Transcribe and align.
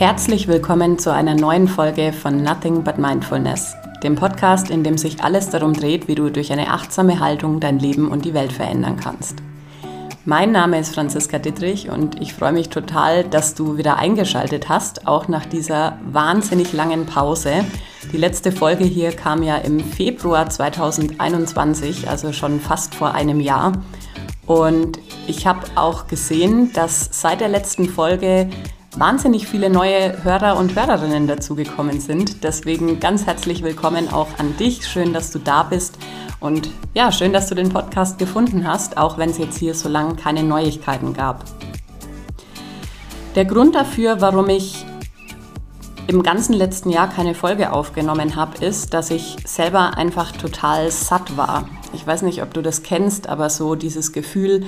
Herzlich 0.00 0.48
willkommen 0.48 0.98
zu 0.98 1.12
einer 1.12 1.34
neuen 1.34 1.68
Folge 1.68 2.14
von 2.14 2.42
Nothing 2.42 2.84
But 2.84 2.96
Mindfulness, 2.96 3.74
dem 4.02 4.14
Podcast, 4.14 4.70
in 4.70 4.82
dem 4.82 4.96
sich 4.96 5.22
alles 5.22 5.50
darum 5.50 5.74
dreht, 5.74 6.08
wie 6.08 6.14
du 6.14 6.30
durch 6.30 6.50
eine 6.52 6.70
achtsame 6.70 7.20
Haltung 7.20 7.60
dein 7.60 7.78
Leben 7.78 8.10
und 8.10 8.24
die 8.24 8.32
Welt 8.32 8.50
verändern 8.50 8.96
kannst. 8.96 9.42
Mein 10.24 10.52
Name 10.52 10.78
ist 10.78 10.94
Franziska 10.94 11.38
Dittrich 11.38 11.90
und 11.90 12.18
ich 12.18 12.32
freue 12.32 12.54
mich 12.54 12.70
total, 12.70 13.24
dass 13.24 13.54
du 13.54 13.76
wieder 13.76 13.98
eingeschaltet 13.98 14.70
hast, 14.70 15.06
auch 15.06 15.28
nach 15.28 15.44
dieser 15.44 15.98
wahnsinnig 16.10 16.72
langen 16.72 17.04
Pause. 17.04 17.66
Die 18.10 18.16
letzte 18.16 18.52
Folge 18.52 18.84
hier 18.84 19.12
kam 19.12 19.42
ja 19.42 19.58
im 19.58 19.80
Februar 19.80 20.48
2021, 20.48 22.08
also 22.08 22.32
schon 22.32 22.58
fast 22.58 22.94
vor 22.94 23.12
einem 23.12 23.38
Jahr. 23.38 23.72
Und 24.46 24.98
ich 25.26 25.46
habe 25.46 25.60
auch 25.74 26.06
gesehen, 26.06 26.72
dass 26.72 27.10
seit 27.12 27.42
der 27.42 27.48
letzten 27.48 27.86
Folge 27.86 28.48
wahnsinnig 28.96 29.46
viele 29.46 29.70
neue 29.70 30.24
Hörer 30.24 30.56
und 30.56 30.74
Hörerinnen 30.74 31.26
dazugekommen 31.26 32.00
sind. 32.00 32.42
Deswegen 32.42 32.98
ganz 32.98 33.24
herzlich 33.26 33.62
willkommen 33.62 34.12
auch 34.12 34.28
an 34.38 34.56
dich. 34.56 34.86
Schön, 34.86 35.12
dass 35.12 35.30
du 35.30 35.38
da 35.38 35.62
bist. 35.62 35.96
Und 36.40 36.70
ja, 36.94 37.12
schön, 37.12 37.32
dass 37.32 37.48
du 37.48 37.54
den 37.54 37.68
Podcast 37.68 38.18
gefunden 38.18 38.66
hast, 38.66 38.96
auch 38.96 39.16
wenn 39.16 39.30
es 39.30 39.38
jetzt 39.38 39.58
hier 39.58 39.74
so 39.74 39.88
lange 39.88 40.16
keine 40.16 40.42
Neuigkeiten 40.42 41.14
gab. 41.14 41.44
Der 43.36 43.44
Grund 43.44 43.76
dafür, 43.76 44.20
warum 44.20 44.48
ich 44.48 44.84
im 46.08 46.24
ganzen 46.24 46.54
letzten 46.54 46.90
Jahr 46.90 47.08
keine 47.08 47.34
Folge 47.34 47.72
aufgenommen 47.72 48.34
habe, 48.34 48.64
ist, 48.64 48.92
dass 48.92 49.10
ich 49.10 49.36
selber 49.44 49.96
einfach 49.96 50.32
total 50.32 50.90
satt 50.90 51.36
war. 51.36 51.68
Ich 51.92 52.04
weiß 52.04 52.22
nicht, 52.22 52.42
ob 52.42 52.52
du 52.52 52.62
das 52.62 52.82
kennst, 52.82 53.28
aber 53.28 53.50
so 53.50 53.76
dieses 53.76 54.12
Gefühl, 54.12 54.66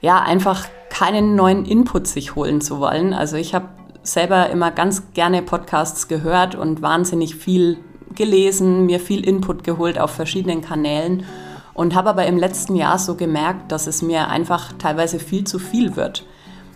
ja, 0.00 0.20
einfach 0.20 0.66
keinen 0.92 1.34
neuen 1.34 1.64
Input 1.64 2.06
sich 2.06 2.34
holen 2.34 2.60
zu 2.60 2.78
wollen. 2.78 3.14
Also 3.14 3.36
ich 3.36 3.54
habe 3.54 3.68
selber 4.02 4.50
immer 4.50 4.70
ganz 4.70 5.14
gerne 5.14 5.40
Podcasts 5.40 6.06
gehört 6.06 6.54
und 6.54 6.82
wahnsinnig 6.82 7.34
viel 7.34 7.78
gelesen, 8.14 8.84
mir 8.84 9.00
viel 9.00 9.26
Input 9.26 9.64
geholt 9.64 9.98
auf 9.98 10.10
verschiedenen 10.10 10.60
Kanälen 10.60 11.24
und 11.72 11.94
habe 11.94 12.10
aber 12.10 12.26
im 12.26 12.36
letzten 12.36 12.76
Jahr 12.76 12.98
so 12.98 13.14
gemerkt, 13.14 13.72
dass 13.72 13.86
es 13.86 14.02
mir 14.02 14.28
einfach 14.28 14.74
teilweise 14.74 15.18
viel 15.18 15.44
zu 15.44 15.58
viel 15.58 15.96
wird. 15.96 16.26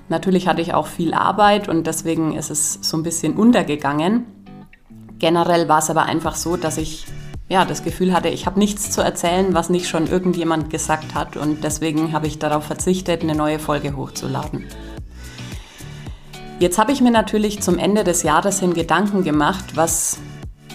Natürlich 0.09 0.49
hatte 0.49 0.63
ich 0.63 0.73
auch 0.73 0.87
viel 0.87 1.13
Arbeit 1.13 1.69
und 1.69 1.87
deswegen 1.87 2.35
ist 2.35 2.51
es 2.51 2.79
so 2.81 2.97
ein 2.97 3.03
bisschen 3.03 3.35
untergegangen. 3.35 4.25
Generell 5.19 5.69
war 5.69 5.81
es 5.81 5.91
aber 5.91 6.05
einfach 6.05 6.37
so, 6.37 6.57
dass 6.57 6.79
ich 6.79 7.05
ja, 7.49 7.65
das 7.65 7.85
Gefühl 7.85 8.13
hatte, 8.13 8.29
ich 8.29 8.47
habe 8.47 8.59
nichts 8.59 8.91
zu 8.91 9.03
erzählen, 9.03 9.55
was 9.55 9.71
nicht 9.71 9.89
schon 9.89 10.09
irgendjemand 10.09 10.71
gesagt 10.71 11.15
hat. 11.15 11.37
Und 11.37 11.63
deswegen 11.63 12.13
habe 12.13 12.27
ich 12.27 12.39
darauf 12.39 12.65
verzichtet, 12.65 13.23
eine 13.23 13.35
neue 13.35 13.59
Folge 13.59 13.97
hochzuladen. 13.97 14.67
Jetzt 16.59 16.79
habe 16.79 16.91
ich 16.91 17.01
mir 17.01 17.11
natürlich 17.11 17.61
zum 17.61 17.79
Ende 17.79 18.03
des 18.03 18.23
Jahres 18.23 18.61
hin 18.61 18.75
Gedanken 18.75 19.23
gemacht, 19.23 19.77
was 19.77 20.19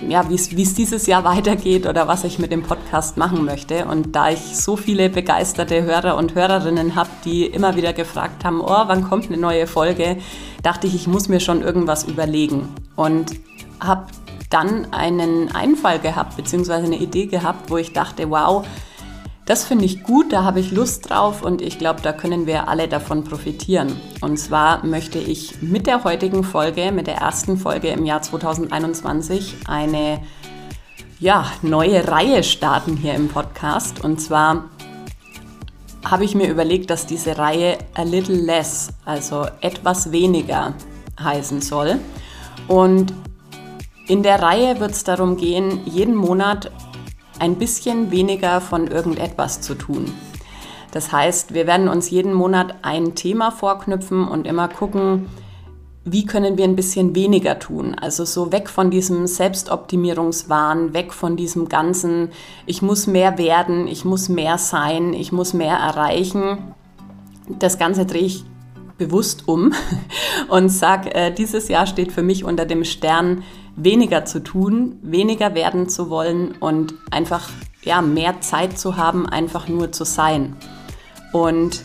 ja, 0.07 0.27
wie 0.29 0.35
es 0.35 0.73
dieses 0.73 1.05
Jahr 1.07 1.23
weitergeht 1.35 1.85
oder 1.85 2.07
was 2.07 2.23
ich 2.23 2.39
mit 2.39 2.51
dem 2.51 2.63
Podcast 2.63 3.17
machen 3.17 3.45
möchte. 3.45 3.85
Und 3.85 4.15
da 4.15 4.29
ich 4.29 4.39
so 4.39 4.75
viele 4.75 5.09
begeisterte 5.09 5.83
Hörer 5.83 6.17
und 6.17 6.35
Hörerinnen 6.35 6.95
habe, 6.95 7.09
die 7.25 7.45
immer 7.45 7.75
wieder 7.75 7.93
gefragt 7.93 8.43
haben, 8.45 8.61
oh, 8.61 8.83
wann 8.87 9.03
kommt 9.03 9.27
eine 9.27 9.37
neue 9.37 9.67
Folge, 9.67 10.17
dachte 10.63 10.87
ich, 10.87 10.95
ich 10.95 11.07
muss 11.07 11.27
mir 11.27 11.39
schon 11.39 11.61
irgendwas 11.61 12.03
überlegen. 12.03 12.69
Und 12.95 13.31
habe 13.79 14.05
dann 14.51 14.93
einen 14.93 15.53
Einfall 15.55 15.99
gehabt, 15.99 16.37
beziehungsweise 16.37 16.85
eine 16.85 16.97
Idee 16.97 17.25
gehabt, 17.25 17.71
wo 17.71 17.77
ich 17.77 17.93
dachte, 17.93 18.29
wow, 18.29 18.65
das 19.45 19.65
finde 19.65 19.85
ich 19.85 20.03
gut, 20.03 20.31
da 20.31 20.43
habe 20.43 20.59
ich 20.59 20.71
Lust 20.71 21.09
drauf 21.09 21.41
und 21.41 21.61
ich 21.61 21.79
glaube, 21.79 22.01
da 22.01 22.13
können 22.13 22.45
wir 22.45 22.69
alle 22.69 22.87
davon 22.87 23.23
profitieren. 23.23 23.99
Und 24.21 24.37
zwar 24.37 24.85
möchte 24.85 25.17
ich 25.17 25.61
mit 25.61 25.87
der 25.87 26.03
heutigen 26.03 26.43
Folge, 26.43 26.91
mit 26.91 27.07
der 27.07 27.15
ersten 27.15 27.57
Folge 27.57 27.89
im 27.89 28.05
Jahr 28.05 28.21
2021, 28.21 29.57
eine 29.67 30.21
ja, 31.19 31.51
neue 31.61 32.07
Reihe 32.07 32.43
starten 32.43 32.97
hier 32.97 33.13
im 33.13 33.29
Podcast. 33.29 34.03
Und 34.03 34.21
zwar 34.21 34.65
habe 36.05 36.23
ich 36.23 36.35
mir 36.35 36.49
überlegt, 36.49 36.89
dass 36.89 37.05
diese 37.05 37.37
Reihe 37.37 37.77
A 37.93 38.03
Little 38.03 38.35
Less, 38.35 38.89
also 39.05 39.47
etwas 39.61 40.11
weniger 40.11 40.73
heißen 41.19 41.61
soll. 41.61 41.99
Und 42.67 43.13
in 44.11 44.23
der 44.23 44.41
Reihe 44.41 44.81
wird 44.81 44.91
es 44.91 45.05
darum 45.05 45.37
gehen, 45.37 45.85
jeden 45.85 46.15
Monat 46.15 46.69
ein 47.39 47.55
bisschen 47.55 48.11
weniger 48.11 48.59
von 48.59 48.87
irgendetwas 48.87 49.61
zu 49.61 49.73
tun. 49.73 50.11
Das 50.91 51.13
heißt, 51.13 51.53
wir 51.53 51.65
werden 51.65 51.87
uns 51.87 52.09
jeden 52.09 52.33
Monat 52.33 52.75
ein 52.81 53.15
Thema 53.15 53.51
vorknüpfen 53.51 54.27
und 54.27 54.47
immer 54.47 54.67
gucken, 54.67 55.27
wie 56.03 56.25
können 56.25 56.57
wir 56.57 56.65
ein 56.65 56.75
bisschen 56.75 57.15
weniger 57.15 57.57
tun? 57.57 57.95
Also 57.95 58.25
so 58.25 58.51
weg 58.51 58.67
von 58.67 58.91
diesem 58.91 59.27
Selbstoptimierungswahn, 59.27 60.93
weg 60.93 61.13
von 61.13 61.37
diesem 61.37 61.69
ganzen, 61.69 62.31
ich 62.65 62.81
muss 62.81 63.07
mehr 63.07 63.37
werden, 63.37 63.87
ich 63.87 64.03
muss 64.03 64.27
mehr 64.27 64.57
sein, 64.57 65.13
ich 65.13 65.31
muss 65.31 65.53
mehr 65.53 65.77
erreichen. 65.77 66.57
Das 67.47 67.79
Ganze 67.79 68.05
drehe 68.05 68.23
ich 68.23 68.43
bewusst 68.97 69.47
um 69.47 69.71
und 70.49 70.67
sage, 70.67 71.15
äh, 71.15 71.33
dieses 71.33 71.69
Jahr 71.69 71.87
steht 71.87 72.11
für 72.11 72.23
mich 72.23 72.43
unter 72.43 72.65
dem 72.65 72.83
Stern, 72.83 73.43
weniger 73.83 74.25
zu 74.25 74.43
tun, 74.43 74.99
weniger 75.01 75.55
werden 75.55 75.89
zu 75.89 76.09
wollen 76.09 76.53
und 76.59 76.93
einfach 77.09 77.49
ja, 77.83 78.01
mehr 78.01 78.41
Zeit 78.41 78.77
zu 78.77 78.97
haben, 78.97 79.27
einfach 79.27 79.67
nur 79.67 79.91
zu 79.91 80.05
sein. 80.05 80.55
Und 81.33 81.81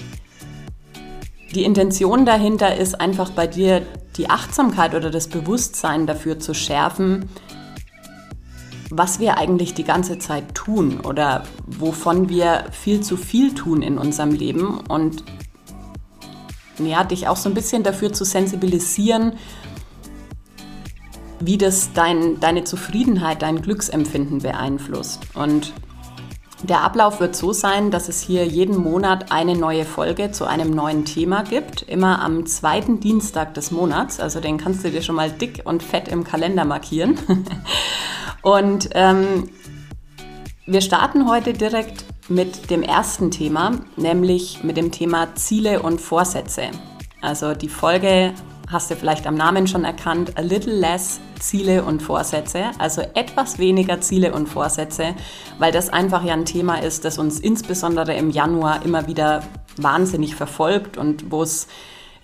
die 1.54 1.64
Intention 1.64 2.26
dahinter 2.26 2.76
ist 2.76 3.00
einfach 3.00 3.30
bei 3.30 3.46
dir 3.46 3.82
die 4.16 4.28
Achtsamkeit 4.28 4.94
oder 4.94 5.10
das 5.10 5.28
Bewusstsein 5.28 6.06
dafür 6.06 6.38
zu 6.38 6.54
schärfen, 6.54 7.28
was 8.90 9.20
wir 9.20 9.38
eigentlich 9.38 9.74
die 9.74 9.84
ganze 9.84 10.18
Zeit 10.18 10.54
tun 10.54 11.00
oder 11.00 11.44
wovon 11.66 12.28
wir 12.28 12.66
viel 12.72 13.00
zu 13.00 13.16
viel 13.16 13.54
tun 13.54 13.82
in 13.82 13.98
unserem 13.98 14.30
Leben 14.30 14.80
und 14.88 15.24
ja, 16.78 17.04
dich 17.04 17.26
auch 17.26 17.36
so 17.36 17.48
ein 17.48 17.54
bisschen 17.54 17.82
dafür 17.82 18.12
zu 18.12 18.24
sensibilisieren, 18.24 19.32
wie 21.46 21.58
das 21.58 21.92
dein, 21.92 22.40
deine 22.40 22.64
Zufriedenheit, 22.64 23.42
dein 23.42 23.62
Glücksempfinden 23.62 24.40
beeinflusst. 24.40 25.20
Und 25.34 25.72
der 26.62 26.80
Ablauf 26.80 27.20
wird 27.20 27.36
so 27.36 27.52
sein, 27.52 27.90
dass 27.90 28.08
es 28.08 28.20
hier 28.20 28.44
jeden 28.46 28.76
Monat 28.78 29.30
eine 29.30 29.54
neue 29.56 29.84
Folge 29.84 30.32
zu 30.32 30.46
einem 30.46 30.70
neuen 30.70 31.04
Thema 31.04 31.44
gibt, 31.44 31.82
immer 31.82 32.20
am 32.22 32.46
zweiten 32.46 32.98
Dienstag 32.98 33.54
des 33.54 33.70
Monats. 33.70 34.18
Also 34.18 34.40
den 34.40 34.58
kannst 34.58 34.84
du 34.84 34.90
dir 34.90 35.02
schon 35.02 35.14
mal 35.14 35.30
dick 35.30 35.62
und 35.64 35.82
fett 35.82 36.08
im 36.08 36.24
Kalender 36.24 36.64
markieren. 36.64 37.18
und 38.42 38.88
ähm, 38.92 39.50
wir 40.66 40.80
starten 40.80 41.28
heute 41.28 41.52
direkt 41.52 42.04
mit 42.28 42.70
dem 42.70 42.82
ersten 42.82 43.30
Thema, 43.30 43.72
nämlich 43.96 44.64
mit 44.64 44.76
dem 44.76 44.90
Thema 44.90 45.36
Ziele 45.36 45.82
und 45.82 46.00
Vorsätze. 46.00 46.70
Also 47.20 47.54
die 47.54 47.68
Folge 47.68 48.32
hast 48.70 48.90
du 48.90 48.96
vielleicht 48.96 49.26
am 49.26 49.34
Namen 49.34 49.66
schon 49.66 49.84
erkannt, 49.84 50.36
a 50.36 50.40
little 50.40 50.74
less 50.74 51.20
Ziele 51.38 51.84
und 51.84 52.02
Vorsätze, 52.02 52.70
also 52.78 53.02
etwas 53.14 53.58
weniger 53.58 54.00
Ziele 54.00 54.32
und 54.32 54.48
Vorsätze, 54.48 55.14
weil 55.58 55.72
das 55.72 55.88
einfach 55.88 56.24
ja 56.24 56.34
ein 56.34 56.44
Thema 56.44 56.82
ist, 56.82 57.04
das 57.04 57.18
uns 57.18 57.38
insbesondere 57.40 58.14
im 58.14 58.30
Januar 58.30 58.84
immer 58.84 59.06
wieder 59.06 59.42
wahnsinnig 59.76 60.34
verfolgt 60.34 60.96
und 60.96 61.30
wo 61.30 61.42
es 61.42 61.68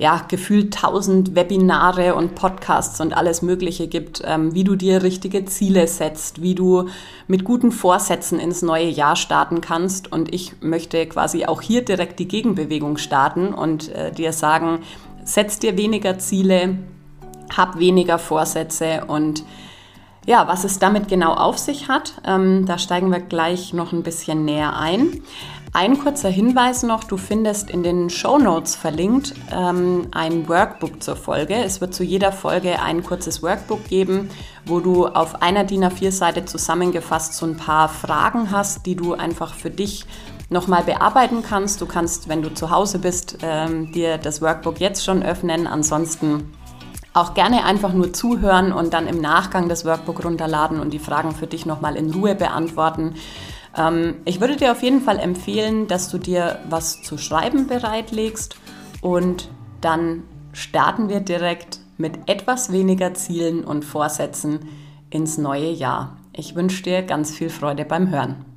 ja, 0.02 0.20
gefühlt 0.26 0.74
tausend 0.74 1.36
Webinare 1.36 2.16
und 2.16 2.34
Podcasts 2.34 3.00
und 3.00 3.16
alles 3.16 3.40
Mögliche 3.40 3.86
gibt, 3.86 4.20
ähm, 4.24 4.52
wie 4.52 4.64
du 4.64 4.74
dir 4.74 5.04
richtige 5.04 5.44
Ziele 5.44 5.86
setzt, 5.86 6.42
wie 6.42 6.56
du 6.56 6.88
mit 7.28 7.44
guten 7.44 7.70
Vorsätzen 7.70 8.40
ins 8.40 8.62
neue 8.62 8.88
Jahr 8.88 9.14
starten 9.14 9.60
kannst. 9.60 10.10
Und 10.10 10.34
ich 10.34 10.54
möchte 10.60 11.06
quasi 11.06 11.44
auch 11.44 11.62
hier 11.62 11.84
direkt 11.84 12.18
die 12.18 12.26
Gegenbewegung 12.26 12.96
starten 12.96 13.54
und 13.54 13.90
äh, 13.90 14.10
dir 14.10 14.32
sagen, 14.32 14.80
setz 15.24 15.58
dir 15.58 15.76
weniger 15.76 16.18
Ziele, 16.18 16.78
hab 17.56 17.78
weniger 17.78 18.18
Vorsätze 18.18 19.04
und 19.06 19.44
ja, 20.24 20.46
was 20.46 20.62
es 20.62 20.78
damit 20.78 21.08
genau 21.08 21.32
auf 21.32 21.58
sich 21.58 21.88
hat, 21.88 22.14
ähm, 22.24 22.64
da 22.66 22.78
steigen 22.78 23.10
wir 23.10 23.18
gleich 23.20 23.72
noch 23.72 23.92
ein 23.92 24.04
bisschen 24.04 24.44
näher 24.44 24.76
ein. 24.76 25.22
Ein 25.74 25.98
kurzer 25.98 26.28
Hinweis 26.28 26.82
noch, 26.82 27.02
du 27.02 27.16
findest 27.16 27.70
in 27.70 27.82
den 27.82 28.10
Show 28.10 28.38
Notes 28.38 28.76
verlinkt 28.76 29.34
ähm, 29.50 30.08
ein 30.10 30.46
Workbook 30.46 31.02
zur 31.02 31.16
Folge. 31.16 31.54
Es 31.54 31.80
wird 31.80 31.94
zu 31.94 32.04
jeder 32.04 32.30
Folge 32.30 32.82
ein 32.82 33.02
kurzes 33.02 33.42
Workbook 33.42 33.88
geben, 33.88 34.28
wo 34.66 34.80
du 34.80 35.06
auf 35.06 35.40
einer 35.40 35.64
DIN 35.64 35.84
A4-Seite 35.84 36.44
zusammengefasst 36.44 37.34
so 37.34 37.46
ein 37.46 37.56
paar 37.56 37.88
Fragen 37.88 38.50
hast, 38.50 38.84
die 38.84 38.96
du 38.96 39.14
einfach 39.14 39.54
für 39.54 39.70
dich 39.70 40.04
nochmal 40.52 40.84
bearbeiten 40.84 41.42
kannst. 41.42 41.80
Du 41.80 41.86
kannst, 41.86 42.28
wenn 42.28 42.42
du 42.42 42.52
zu 42.52 42.70
Hause 42.70 42.98
bist, 42.98 43.38
ähm, 43.42 43.90
dir 43.92 44.18
das 44.18 44.40
Workbook 44.40 44.80
jetzt 44.80 45.04
schon 45.04 45.22
öffnen. 45.22 45.66
Ansonsten 45.66 46.52
auch 47.14 47.34
gerne 47.34 47.64
einfach 47.64 47.92
nur 47.92 48.12
zuhören 48.12 48.72
und 48.72 48.94
dann 48.94 49.06
im 49.06 49.20
Nachgang 49.20 49.68
das 49.68 49.84
Workbook 49.84 50.24
runterladen 50.24 50.80
und 50.80 50.92
die 50.92 50.98
Fragen 50.98 51.32
für 51.32 51.46
dich 51.46 51.66
nochmal 51.66 51.96
in 51.96 52.12
Ruhe 52.12 52.34
beantworten. 52.34 53.14
Ähm, 53.76 54.16
ich 54.24 54.40
würde 54.40 54.56
dir 54.56 54.72
auf 54.72 54.82
jeden 54.82 55.00
Fall 55.00 55.18
empfehlen, 55.18 55.88
dass 55.88 56.08
du 56.08 56.18
dir 56.18 56.58
was 56.68 57.02
zu 57.02 57.18
schreiben 57.18 57.66
bereitlegst 57.66 58.56
und 59.00 59.48
dann 59.80 60.22
starten 60.52 61.08
wir 61.08 61.20
direkt 61.20 61.80
mit 61.98 62.28
etwas 62.28 62.72
weniger 62.72 63.14
Zielen 63.14 63.64
und 63.64 63.84
Vorsätzen 63.84 64.60
ins 65.10 65.38
neue 65.38 65.70
Jahr. 65.70 66.16
Ich 66.32 66.54
wünsche 66.54 66.82
dir 66.82 67.02
ganz 67.02 67.30
viel 67.30 67.50
Freude 67.50 67.84
beim 67.84 68.10
Hören. 68.10 68.51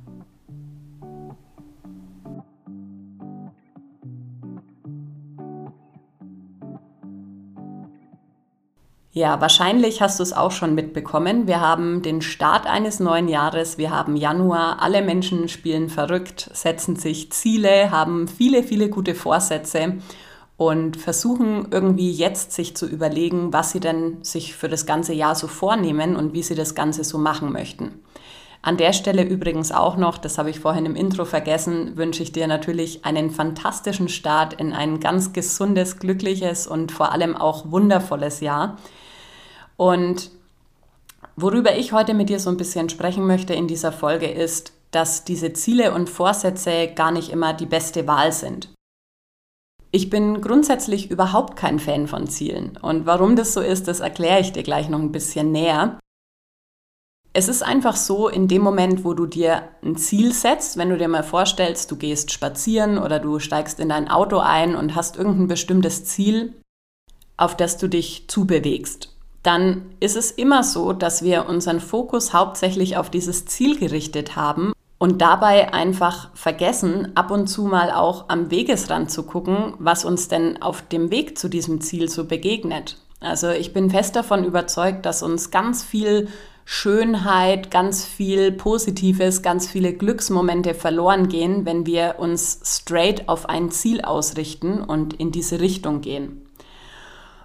Ja, 9.16 9.40
wahrscheinlich 9.40 10.02
hast 10.02 10.18
du 10.18 10.22
es 10.22 10.34
auch 10.34 10.50
schon 10.50 10.74
mitbekommen. 10.74 11.46
Wir 11.46 11.58
haben 11.58 12.02
den 12.02 12.20
Start 12.20 12.66
eines 12.66 13.00
neuen 13.00 13.28
Jahres, 13.28 13.78
wir 13.78 13.90
haben 13.90 14.14
Januar, 14.14 14.82
alle 14.82 15.00
Menschen 15.00 15.48
spielen 15.48 15.88
verrückt, 15.88 16.50
setzen 16.52 16.96
sich 16.96 17.32
Ziele, 17.32 17.90
haben 17.90 18.28
viele, 18.28 18.62
viele 18.62 18.90
gute 18.90 19.14
Vorsätze 19.14 19.94
und 20.58 20.98
versuchen 20.98 21.68
irgendwie 21.70 22.10
jetzt 22.10 22.52
sich 22.52 22.76
zu 22.76 22.86
überlegen, 22.86 23.54
was 23.54 23.70
sie 23.70 23.80
denn 23.80 24.22
sich 24.22 24.54
für 24.54 24.68
das 24.68 24.84
ganze 24.84 25.14
Jahr 25.14 25.34
so 25.34 25.46
vornehmen 25.46 26.14
und 26.14 26.34
wie 26.34 26.42
sie 26.42 26.54
das 26.54 26.74
Ganze 26.74 27.02
so 27.02 27.16
machen 27.16 27.50
möchten. 27.50 28.02
An 28.60 28.76
der 28.76 28.92
Stelle 28.92 29.22
übrigens 29.22 29.72
auch 29.72 29.96
noch, 29.96 30.18
das 30.18 30.36
habe 30.36 30.50
ich 30.50 30.60
vorhin 30.60 30.84
im 30.84 30.94
Intro 30.94 31.24
vergessen, 31.24 31.96
wünsche 31.96 32.22
ich 32.22 32.32
dir 32.32 32.48
natürlich 32.48 33.06
einen 33.06 33.30
fantastischen 33.30 34.10
Start 34.10 34.52
in 34.52 34.74
ein 34.74 35.00
ganz 35.00 35.32
gesundes, 35.32 36.00
glückliches 36.00 36.66
und 36.66 36.92
vor 36.92 37.12
allem 37.12 37.34
auch 37.34 37.70
wundervolles 37.70 38.40
Jahr. 38.40 38.76
Und 39.76 40.30
worüber 41.36 41.76
ich 41.76 41.92
heute 41.92 42.14
mit 42.14 42.28
dir 42.28 42.40
so 42.40 42.50
ein 42.50 42.56
bisschen 42.56 42.88
sprechen 42.88 43.26
möchte 43.26 43.54
in 43.54 43.68
dieser 43.68 43.92
Folge 43.92 44.30
ist, 44.30 44.72
dass 44.90 45.24
diese 45.24 45.52
Ziele 45.52 45.92
und 45.92 46.08
Vorsätze 46.08 46.88
gar 46.94 47.10
nicht 47.10 47.30
immer 47.30 47.52
die 47.52 47.66
beste 47.66 48.06
Wahl 48.06 48.32
sind. 48.32 48.72
Ich 49.90 50.10
bin 50.10 50.40
grundsätzlich 50.40 51.10
überhaupt 51.10 51.56
kein 51.56 51.78
Fan 51.78 52.06
von 52.06 52.28
Zielen. 52.28 52.76
Und 52.80 53.06
warum 53.06 53.36
das 53.36 53.52
so 53.52 53.60
ist, 53.60 53.88
das 53.88 54.00
erkläre 54.00 54.40
ich 54.40 54.52
dir 54.52 54.62
gleich 54.62 54.88
noch 54.88 54.98
ein 54.98 55.12
bisschen 55.12 55.52
näher. 55.52 55.98
Es 57.32 57.48
ist 57.48 57.62
einfach 57.62 57.96
so, 57.96 58.28
in 58.28 58.48
dem 58.48 58.62
Moment, 58.62 59.04
wo 59.04 59.12
du 59.12 59.26
dir 59.26 59.68
ein 59.82 59.96
Ziel 59.96 60.32
setzt, 60.32 60.78
wenn 60.78 60.88
du 60.88 60.96
dir 60.96 61.08
mal 61.08 61.22
vorstellst, 61.22 61.90
du 61.90 61.96
gehst 61.96 62.32
spazieren 62.32 62.96
oder 62.96 63.18
du 63.18 63.38
steigst 63.38 63.78
in 63.78 63.90
dein 63.90 64.08
Auto 64.08 64.38
ein 64.38 64.74
und 64.74 64.94
hast 64.94 65.16
irgendein 65.16 65.48
bestimmtes 65.48 66.06
Ziel, 66.06 66.54
auf 67.36 67.54
das 67.54 67.76
du 67.76 67.88
dich 67.88 68.28
zubewegst 68.28 69.15
dann 69.46 69.86
ist 70.00 70.16
es 70.16 70.30
immer 70.30 70.62
so, 70.62 70.92
dass 70.92 71.22
wir 71.22 71.48
unseren 71.48 71.80
Fokus 71.80 72.32
hauptsächlich 72.32 72.96
auf 72.96 73.10
dieses 73.10 73.46
Ziel 73.46 73.78
gerichtet 73.78 74.34
haben 74.34 74.72
und 74.98 75.20
dabei 75.22 75.72
einfach 75.72 76.30
vergessen, 76.34 77.12
ab 77.14 77.30
und 77.30 77.46
zu 77.46 77.64
mal 77.64 77.90
auch 77.90 78.28
am 78.28 78.50
Wegesrand 78.50 79.10
zu 79.10 79.22
gucken, 79.24 79.74
was 79.78 80.04
uns 80.04 80.28
denn 80.28 80.60
auf 80.62 80.82
dem 80.82 81.10
Weg 81.10 81.38
zu 81.38 81.48
diesem 81.48 81.80
Ziel 81.80 82.08
so 82.08 82.24
begegnet. 82.24 82.96
Also 83.20 83.50
ich 83.50 83.72
bin 83.72 83.90
fest 83.90 84.16
davon 84.16 84.44
überzeugt, 84.44 85.06
dass 85.06 85.22
uns 85.22 85.50
ganz 85.50 85.84
viel 85.84 86.28
Schönheit, 86.64 87.70
ganz 87.70 88.04
viel 88.04 88.50
Positives, 88.50 89.42
ganz 89.42 89.68
viele 89.68 89.92
Glücksmomente 89.92 90.74
verloren 90.74 91.28
gehen, 91.28 91.64
wenn 91.64 91.86
wir 91.86 92.16
uns 92.18 92.60
straight 92.64 93.28
auf 93.28 93.48
ein 93.48 93.70
Ziel 93.70 94.00
ausrichten 94.00 94.82
und 94.82 95.14
in 95.14 95.30
diese 95.30 95.60
Richtung 95.60 96.00
gehen. 96.00 96.42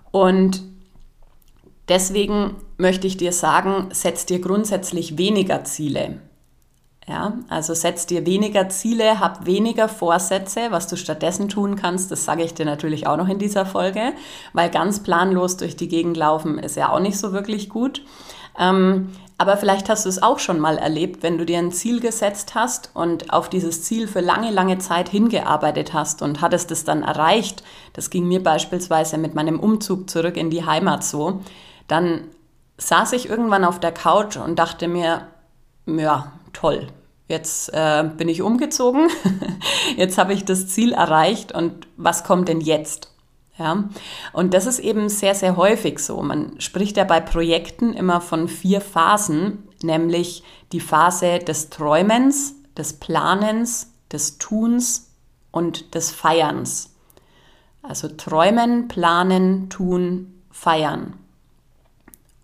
Und 0.10 0.71
Deswegen 1.92 2.56
möchte 2.78 3.06
ich 3.06 3.18
dir 3.18 3.34
sagen, 3.34 3.90
setz 3.92 4.26
dir 4.26 4.40
grundsätzlich 4.40 5.18
weniger 5.18 5.66
Ziele. 5.66 6.22
Ja, 7.06 7.34
also 7.50 7.74
setz 7.74 8.06
dir 8.06 8.26
weniger 8.26 8.70
Ziele, 8.70 9.20
hab 9.20 9.46
weniger 9.46 9.90
Vorsätze. 9.90 10.68
Was 10.70 10.88
du 10.88 10.96
stattdessen 10.96 11.50
tun 11.50 11.76
kannst, 11.76 12.10
das 12.10 12.24
sage 12.24 12.44
ich 12.44 12.54
dir 12.54 12.66
natürlich 12.66 13.08
auch 13.08 13.18
noch 13.18 13.28
in 13.28 13.40
dieser 13.40 13.66
Folge, 13.66 14.14
weil 14.54 14.70
ganz 14.70 15.04
planlos 15.04 15.58
durch 15.58 15.76
die 15.76 15.90
Gegend 15.90 16.16
laufen 16.16 16.60
ist 16.60 16.78
ja 16.78 16.94
auch 16.94 17.02
nicht 17.02 17.18
so 17.18 17.34
wirklich 17.34 17.68
gut. 17.68 18.04
Ähm, 18.58 19.10
aber 19.38 19.58
vielleicht 19.58 19.90
hast 19.90 20.06
du 20.06 20.10
es 20.10 20.24
auch 20.24 20.40
schon 20.40 20.62
mal 20.62 20.78
erlebt, 20.78 21.24
wenn 21.24 21.38
du 21.38 21.46
dir 21.46 21.58
ein 21.58 21.74
Ziel 21.74 22.00
gesetzt 22.00 22.56
hast 22.56 22.92
und 22.94 23.34
auf 23.34 23.50
dieses 23.50 23.84
Ziel 23.84 24.08
für 24.08 24.22
lange, 24.22 24.50
lange 24.50 24.78
Zeit 24.78 25.10
hingearbeitet 25.10 25.92
hast 25.94 26.22
und 26.22 26.40
hattest 26.40 26.72
es 26.72 26.86
dann 26.86 27.04
erreicht. 27.04 27.64
Das 27.92 28.10
ging 28.10 28.30
mir 28.30 28.42
beispielsweise 28.42 29.18
mit 29.18 29.36
meinem 29.36 29.60
Umzug 29.60 30.10
zurück 30.10 30.38
in 30.38 30.52
die 30.52 30.66
Heimat 30.66 31.04
so 31.04 31.42
dann 31.88 32.28
saß 32.78 33.14
ich 33.14 33.30
irgendwann 33.30 33.66
auf 33.66 33.80
der 33.80 33.92
Couch 33.92 34.38
und 34.38 34.58
dachte 34.58 34.88
mir, 34.88 35.28
ja, 35.86 36.32
toll, 36.54 36.88
jetzt 37.28 37.74
äh, 37.74 38.10
bin 38.18 38.30
ich 38.30 38.42
umgezogen, 38.42 39.10
jetzt 39.98 40.18
habe 40.18 40.34
ich 40.34 40.46
das 40.46 40.68
Ziel 40.68 40.94
erreicht 40.94 41.52
und 41.52 41.88
was 41.98 42.24
kommt 42.24 42.48
denn 42.48 42.62
jetzt? 42.62 43.12
Ja, 43.58 43.84
und 44.34 44.54
das 44.54 44.66
ist 44.66 44.80
eben 44.80 45.10
sehr, 45.10 45.36
sehr 45.36 45.56
häufig 45.56 46.00
so. 46.00 46.22
Man 46.22 46.60
spricht 46.60 46.98
ja 46.98 47.04
bei 47.04 47.20
Projekten 47.20 47.94
immer 47.94 48.20
von 48.22 48.48
vier 48.48 48.82
Phasen, 48.82 49.68
nämlich 49.84 50.44
die 50.72 50.80
Phase 50.80 51.40
des 51.40 51.70
Träumens, 51.70 52.56
des 52.76 52.94
Planens, 52.94 53.92
des 54.12 54.38
Tuns 54.38 55.12
und 55.52 55.94
des 55.94 56.12
Feierns. 56.12 56.96
Also 57.84 58.08
träumen, 58.08 58.88
planen, 58.88 59.70
tun, 59.70 60.42
feiern. 60.50 61.14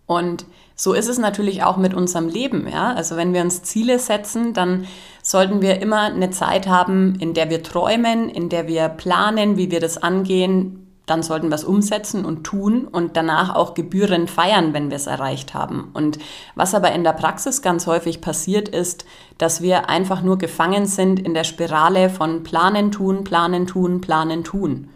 Und 0.08 0.46
so 0.76 0.94
ist 0.94 1.10
es 1.10 1.20
natürlich 1.20 1.64
auch 1.64 1.78
mit 1.78 1.94
unserem 1.94 2.30
Leben. 2.30 2.68
Ja? 2.68 2.94
Also 2.94 3.18
wenn 3.18 3.34
wir 3.34 3.42
uns 3.42 3.62
Ziele 3.64 4.00
setzen, 4.00 4.54
dann 4.54 4.88
sollten 5.22 5.62
wir 5.62 5.82
immer 5.82 6.04
eine 6.04 6.32
Zeit 6.32 6.68
haben, 6.68 7.16
in 7.20 7.34
der 7.34 7.50
wir 7.50 7.62
träumen, 7.62 8.30
in 8.30 8.50
der 8.50 8.68
wir 8.68 8.88
planen, 8.88 9.58
wie 9.58 9.70
wir 9.70 9.82
das 9.82 10.02
angehen. 10.02 10.84
Dann 11.06 11.24
sollten 11.24 11.50
wir 11.50 11.56
es 11.56 11.64
umsetzen 11.64 12.26
und 12.26 12.44
tun 12.44 12.86
und 12.86 13.18
danach 13.18 13.56
auch 13.56 13.74
gebührend 13.74 14.30
feiern, 14.30 14.74
wenn 14.74 14.90
wir 14.90 14.98
es 14.98 15.08
erreicht 15.08 15.54
haben. 15.54 15.90
Und 15.94 16.20
was 16.56 16.76
aber 16.76 16.92
in 16.92 17.04
der 17.04 17.14
Praxis 17.14 17.62
ganz 17.62 17.88
häufig 17.88 18.22
passiert 18.22 18.70
ist, 18.70 19.06
dass 19.38 19.62
wir 19.62 19.90
einfach 19.90 20.22
nur 20.22 20.38
gefangen 20.38 20.86
sind 20.86 21.20
in 21.20 21.34
der 21.34 21.46
Spirale 21.46 22.10
von 22.10 22.44
planen, 22.44 22.92
tun, 22.92 23.24
planen, 23.24 23.68
tun, 23.68 24.02
planen, 24.02 24.44
tun. 24.44 24.90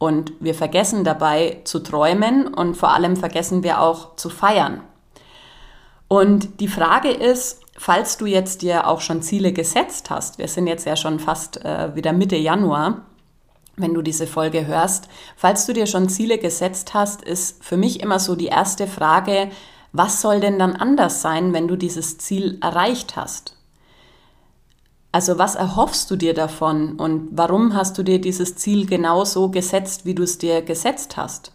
Und 0.00 0.32
wir 0.40 0.54
vergessen 0.54 1.04
dabei 1.04 1.60
zu 1.64 1.78
träumen 1.78 2.48
und 2.48 2.74
vor 2.74 2.94
allem 2.94 3.16
vergessen 3.16 3.62
wir 3.62 3.82
auch 3.82 4.16
zu 4.16 4.30
feiern. 4.30 4.80
Und 6.08 6.58
die 6.60 6.68
Frage 6.68 7.10
ist, 7.10 7.60
falls 7.76 8.16
du 8.16 8.24
jetzt 8.24 8.62
dir 8.62 8.86
auch 8.86 9.02
schon 9.02 9.20
Ziele 9.20 9.52
gesetzt 9.52 10.08
hast, 10.08 10.38
wir 10.38 10.48
sind 10.48 10.66
jetzt 10.66 10.86
ja 10.86 10.96
schon 10.96 11.20
fast 11.20 11.62
äh, 11.66 11.94
wieder 11.94 12.14
Mitte 12.14 12.36
Januar, 12.36 13.02
wenn 13.76 13.92
du 13.92 14.00
diese 14.00 14.26
Folge 14.26 14.66
hörst, 14.66 15.08
falls 15.36 15.66
du 15.66 15.74
dir 15.74 15.86
schon 15.86 16.08
Ziele 16.08 16.38
gesetzt 16.38 16.94
hast, 16.94 17.22
ist 17.22 17.62
für 17.62 17.76
mich 17.76 18.00
immer 18.00 18.18
so 18.18 18.36
die 18.36 18.46
erste 18.46 18.86
Frage, 18.86 19.50
was 19.92 20.22
soll 20.22 20.40
denn 20.40 20.58
dann 20.58 20.76
anders 20.76 21.20
sein, 21.20 21.52
wenn 21.52 21.68
du 21.68 21.76
dieses 21.76 22.16
Ziel 22.16 22.56
erreicht 22.62 23.16
hast? 23.16 23.59
Also 25.12 25.38
was 25.38 25.56
erhoffst 25.56 26.10
du 26.10 26.16
dir 26.16 26.34
davon 26.34 26.94
und 26.94 27.28
warum 27.32 27.74
hast 27.74 27.98
du 27.98 28.02
dir 28.02 28.20
dieses 28.20 28.54
Ziel 28.54 28.86
genau 28.86 29.24
so 29.24 29.48
gesetzt, 29.48 30.06
wie 30.06 30.14
du 30.14 30.22
es 30.22 30.38
dir 30.38 30.62
gesetzt 30.62 31.16
hast? 31.16 31.52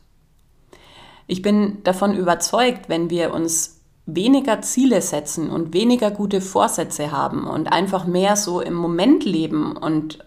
Ich 1.27 1.41
bin 1.41 1.81
davon 1.83 2.15
überzeugt, 2.15 2.89
wenn 2.89 3.09
wir 3.09 3.33
uns 3.33 3.81
weniger 4.05 4.61
Ziele 4.61 5.01
setzen 5.01 5.49
und 5.49 5.73
weniger 5.73 6.11
gute 6.11 6.41
Vorsätze 6.41 7.11
haben 7.11 7.47
und 7.47 7.71
einfach 7.71 8.05
mehr 8.05 8.35
so 8.35 8.61
im 8.61 8.75
Moment 8.75 9.25
leben 9.25 9.75
und 9.75 10.19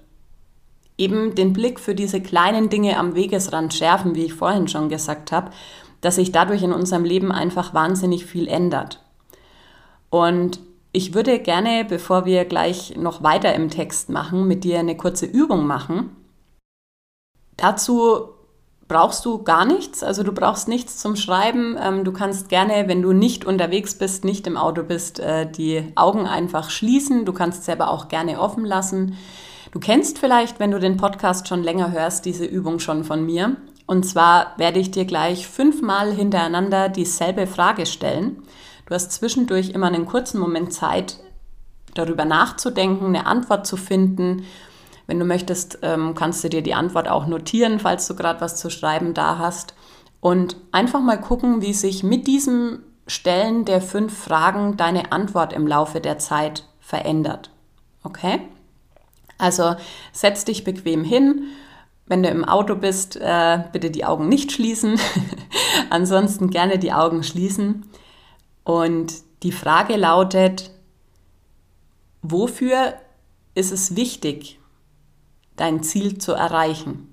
eben 0.97 1.35
den 1.37 1.53
Blick 1.53 1.79
für 1.79 1.95
diese 1.95 2.21
kleinen 2.21 2.71
Dinge 2.71 2.99
am 2.99 3.15
Wegesrand 3.15 3.73
schärfen, 3.73 4.17
wie 4.17 4.25
ich 4.25 4.35
vorhin 4.35 4.67
schon 4.67 4.89
gesagt 4.89 5.31
habe, 5.31 5.53
dass 6.01 6.17
sich 6.17 6.33
dadurch 6.33 6.63
in 6.63 6.73
unserem 6.73 7.05
Leben 7.05 7.31
einfach 7.31 7.73
wahnsinnig 7.73 8.27
viel 8.27 8.49
ändert. 8.49 9.05
Und 10.11 10.59
ich 10.93 11.15
würde 11.15 11.39
gerne, 11.39 11.85
bevor 11.85 12.25
wir 12.25 12.45
gleich 12.45 12.97
noch 12.97 13.23
weiter 13.23 13.55
im 13.55 13.71
Text 13.71 14.09
machen, 14.09 14.49
mit 14.49 14.65
dir 14.65 14.79
eine 14.79 14.97
kurze 14.97 15.27
Übung 15.27 15.67
machen. 15.67 16.17
Dazu 17.57 18.31
brauchst 18.89 19.25
du 19.27 19.43
gar 19.43 19.67
nichts, 19.67 20.03
also 20.03 20.23
du 20.23 20.33
brauchst 20.33 20.67
nichts 20.67 20.97
zum 20.97 21.15
Schreiben. 21.15 21.77
Ähm, 21.81 22.05
du 22.05 22.13
kannst 22.13 22.49
gerne, 22.49 22.89
wenn 22.89 23.03
du 23.03 23.13
nicht 23.13 23.45
unterwegs 23.45 23.97
bist, 23.97 24.25
nicht 24.25 24.47
im 24.47 24.57
Auto 24.57 24.83
bist, 24.83 25.21
äh, 25.21 25.51
die 25.51 25.93
Augen 25.95 26.27
einfach 26.27 26.71
schließen. 26.71 27.27
Du 27.27 27.33
kannst 27.33 27.65
sie 27.65 27.73
aber 27.73 27.91
auch 27.91 28.09
gerne 28.09 28.41
offen 28.41 28.65
lassen. 28.65 29.17
Du 29.73 29.81
kennst 29.81 30.19
vielleicht, 30.19 30.59
wenn 30.59 30.71
du 30.71 30.81
den 30.81 30.97
Podcast 30.97 31.47
schon 31.47 31.63
länger 31.63 31.93
hörst, 31.93 32.25
diese 32.25 32.47
Übung 32.47 32.79
schon 32.79 33.05
von 33.05 33.25
mir. 33.25 33.57
Und 33.87 34.05
zwar 34.05 34.55
werde 34.57 34.79
ich 34.79 34.91
dir 34.91 35.05
gleich 35.05 35.47
fünfmal 35.47 36.13
hintereinander 36.13 36.89
dieselbe 36.89 37.47
Frage 37.47 37.85
stellen. 37.85 38.43
Du 38.89 38.95
hast 38.95 39.13
zwischendurch 39.13 39.69
immer 39.69 39.89
einen 39.89 40.07
kurzen 40.07 40.41
Moment 40.41 40.73
Zeit, 40.73 41.19
darüber 41.93 42.25
nachzudenken, 42.25 43.05
eine 43.05 43.27
Antwort 43.27 43.67
zu 43.67 43.77
finden. 43.77 44.45
Wenn 45.07 45.19
du 45.19 45.27
möchtest, 45.27 45.81
ähm, 45.83 46.15
kannst 46.15 46.43
du 46.43 46.49
dir 46.49 46.63
die 46.63 46.73
Antwort 46.73 47.07
auch 47.07 47.27
notieren, 47.27 47.81
falls 47.81 48.07
du 48.09 48.17
gerade 48.17 48.41
was 48.41 48.57
zu 48.57 48.71
schreiben 48.71 49.13
da 49.13 49.37
hast. 49.37 49.75
Und 50.21 50.57
einfach 50.73 51.03
mal 51.03 51.21
gucken, 51.21 51.61
wie 51.61 51.75
sich 51.75 52.03
mit 52.03 52.27
diesem 52.27 52.79
Stellen 53.07 53.67
der 53.67 53.83
fünf 53.83 54.17
Fragen 54.17 54.79
deine 54.79 55.13
Antwort 55.13 55.53
im 55.53 55.67
Laufe 55.67 56.01
der 56.01 56.19
Zeit 56.19 56.65
verändert. 56.81 57.51
Okay? 58.05 58.41
Also 59.37 59.77
setz 60.13 60.47
dich 60.47 60.65
bequem 60.65 61.05
hin, 61.05 61.43
Wenn 62.07 62.23
du 62.23 62.31
im 62.31 62.47
Auto 62.47 62.75
bist, 62.75 63.17
äh, 63.17 63.59
bitte 63.71 63.91
die 63.91 64.07
Augen 64.07 64.31
nicht 64.31 64.51
schließen. 64.51 64.99
Ansonsten 65.91 66.49
gerne 66.49 66.79
die 66.79 66.95
Augen 66.95 67.23
schließen. 67.23 67.85
Und 68.69 69.23
die 69.45 69.53
Frage 69.53 69.97
lautet, 69.97 70.73
wofür 72.21 72.93
ist 73.55 73.73
es 73.73 73.97
wichtig, 73.97 74.61
dein 75.57 75.83
Ziel 75.83 76.19
zu 76.19 76.33
erreichen? 76.33 77.08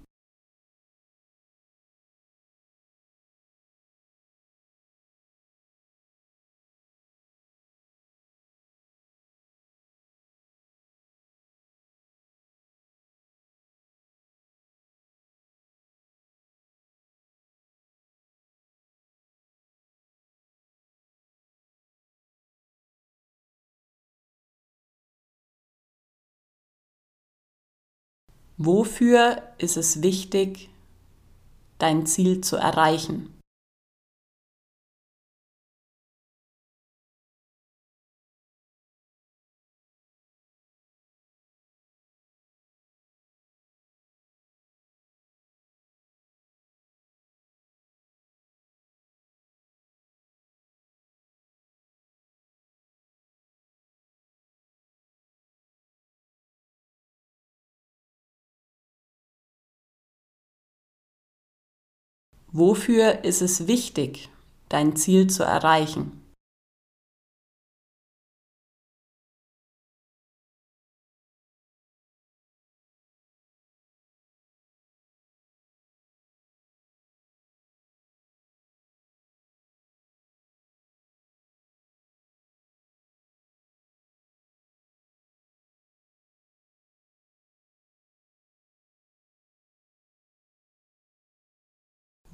Wofür 28.58 29.42
ist 29.58 29.76
es 29.76 30.02
wichtig, 30.02 30.70
dein 31.78 32.06
Ziel 32.06 32.42
zu 32.42 32.56
erreichen? 32.56 33.35
Wofür 62.52 63.24
ist 63.24 63.42
es 63.42 63.68
wichtig, 63.68 64.30
dein 64.70 64.96
Ziel 64.96 65.28
zu 65.28 65.44
erreichen? 65.44 66.25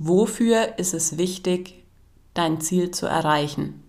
Wofür 0.03 0.79
ist 0.79 0.95
es 0.95 1.19
wichtig, 1.19 1.83
dein 2.33 2.59
Ziel 2.59 2.89
zu 2.89 3.05
erreichen? 3.05 3.83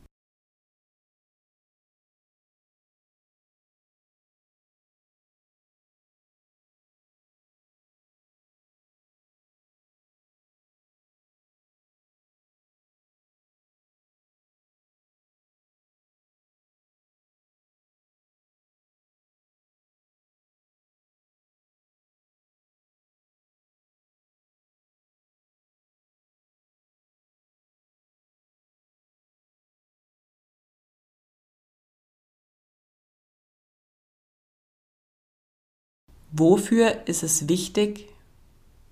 Wofür 36.34 37.06
ist 37.06 37.22
es 37.22 37.48
wichtig, 37.48 38.08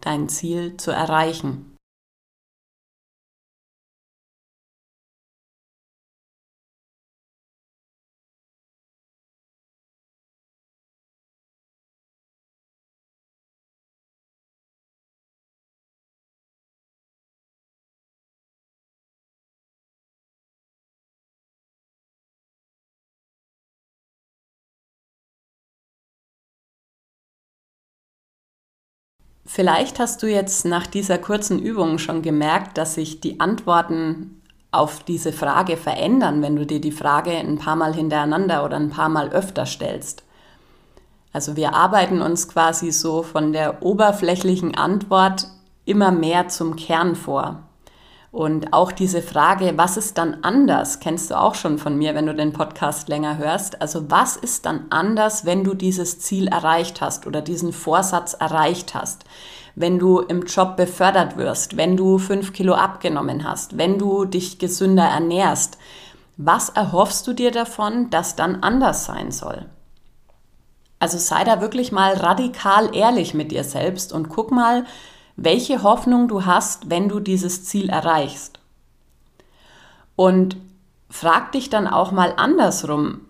dein 0.02 0.28
Ziel 0.28 0.76
zu 0.76 0.90
erreichen? 0.90 1.69
Vielleicht 29.52 29.98
hast 29.98 30.22
du 30.22 30.28
jetzt 30.28 30.64
nach 30.64 30.86
dieser 30.86 31.18
kurzen 31.18 31.58
Übung 31.58 31.98
schon 31.98 32.22
gemerkt, 32.22 32.78
dass 32.78 32.94
sich 32.94 33.20
die 33.20 33.40
Antworten 33.40 34.40
auf 34.70 35.02
diese 35.02 35.32
Frage 35.32 35.76
verändern, 35.76 36.40
wenn 36.40 36.54
du 36.54 36.64
dir 36.64 36.80
die 36.80 36.92
Frage 36.92 37.32
ein 37.32 37.58
paar 37.58 37.74
Mal 37.74 37.92
hintereinander 37.92 38.64
oder 38.64 38.76
ein 38.76 38.90
paar 38.90 39.08
Mal 39.08 39.30
öfter 39.30 39.66
stellst. 39.66 40.22
Also 41.32 41.56
wir 41.56 41.74
arbeiten 41.74 42.22
uns 42.22 42.48
quasi 42.48 42.92
so 42.92 43.24
von 43.24 43.52
der 43.52 43.82
oberflächlichen 43.82 44.76
Antwort 44.76 45.48
immer 45.84 46.12
mehr 46.12 46.46
zum 46.46 46.76
Kern 46.76 47.16
vor. 47.16 47.64
Und 48.32 48.72
auch 48.72 48.92
diese 48.92 49.22
Frage, 49.22 49.72
was 49.74 49.96
ist 49.96 50.16
dann 50.16 50.38
anders, 50.42 51.00
kennst 51.00 51.30
du 51.30 51.38
auch 51.38 51.56
schon 51.56 51.78
von 51.78 51.96
mir, 51.96 52.14
wenn 52.14 52.26
du 52.26 52.34
den 52.34 52.52
Podcast 52.52 53.08
länger 53.08 53.38
hörst. 53.38 53.82
Also 53.82 54.08
was 54.08 54.36
ist 54.36 54.66
dann 54.66 54.86
anders, 54.90 55.44
wenn 55.44 55.64
du 55.64 55.74
dieses 55.74 56.20
Ziel 56.20 56.46
erreicht 56.46 57.00
hast 57.00 57.26
oder 57.26 57.42
diesen 57.42 57.72
Vorsatz 57.72 58.34
erreicht 58.34 58.94
hast? 58.94 59.24
Wenn 59.74 59.98
du 59.98 60.20
im 60.20 60.42
Job 60.42 60.76
befördert 60.76 61.36
wirst, 61.38 61.76
wenn 61.76 61.96
du 61.96 62.18
fünf 62.18 62.52
Kilo 62.52 62.74
abgenommen 62.74 63.42
hast, 63.42 63.78
wenn 63.78 63.98
du 63.98 64.24
dich 64.24 64.58
gesünder 64.58 65.04
ernährst. 65.04 65.78
Was 66.36 66.68
erhoffst 66.70 67.26
du 67.26 67.32
dir 67.32 67.50
davon, 67.50 68.10
dass 68.10 68.36
dann 68.36 68.62
anders 68.62 69.06
sein 69.06 69.32
soll? 69.32 69.66
Also 71.00 71.18
sei 71.18 71.44
da 71.44 71.60
wirklich 71.60 71.92
mal 71.92 72.14
radikal 72.14 72.94
ehrlich 72.94 73.34
mit 73.34 73.50
dir 73.52 73.64
selbst 73.64 74.12
und 74.12 74.28
guck 74.28 74.50
mal, 74.50 74.84
welche 75.36 75.82
Hoffnung 75.82 76.28
du 76.28 76.44
hast, 76.44 76.90
wenn 76.90 77.08
du 77.08 77.20
dieses 77.20 77.64
Ziel 77.64 77.88
erreichst. 77.88 78.60
Und 80.16 80.56
frag 81.08 81.52
dich 81.52 81.70
dann 81.70 81.86
auch 81.86 82.12
mal 82.12 82.34
andersrum, 82.36 83.22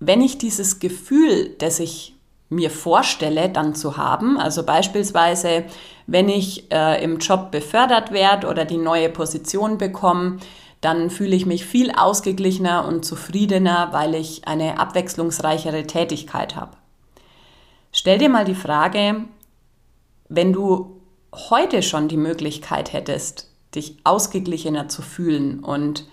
wenn 0.00 0.20
ich 0.20 0.38
dieses 0.38 0.78
Gefühl, 0.80 1.54
das 1.58 1.78
ich 1.78 2.14
mir 2.48 2.70
vorstelle, 2.70 3.48
dann 3.48 3.74
zu 3.74 3.96
haben, 3.96 4.38
also 4.38 4.62
beispielsweise, 4.62 5.64
wenn 6.06 6.28
ich 6.28 6.70
äh, 6.70 7.02
im 7.02 7.18
Job 7.18 7.50
befördert 7.50 8.12
werde 8.12 8.48
oder 8.48 8.64
die 8.64 8.76
neue 8.76 9.08
Position 9.08 9.78
bekomme, 9.78 10.38
dann 10.80 11.10
fühle 11.10 11.36
ich 11.36 11.46
mich 11.46 11.64
viel 11.64 11.92
ausgeglichener 11.92 12.84
und 12.86 13.04
zufriedener, 13.04 13.88
weil 13.92 14.14
ich 14.14 14.46
eine 14.48 14.80
abwechslungsreichere 14.80 15.86
Tätigkeit 15.86 16.56
habe. 16.56 16.76
Stell 17.92 18.18
dir 18.18 18.28
mal 18.28 18.44
die 18.44 18.56
Frage, 18.56 19.24
wenn 20.28 20.52
du 20.52 21.01
heute 21.32 21.82
schon 21.82 22.08
die 22.08 22.16
Möglichkeit 22.16 22.92
hättest, 22.92 23.48
dich 23.74 23.96
ausgeglichener 24.04 24.88
zu 24.88 25.02
fühlen 25.02 25.60
und 25.60 26.06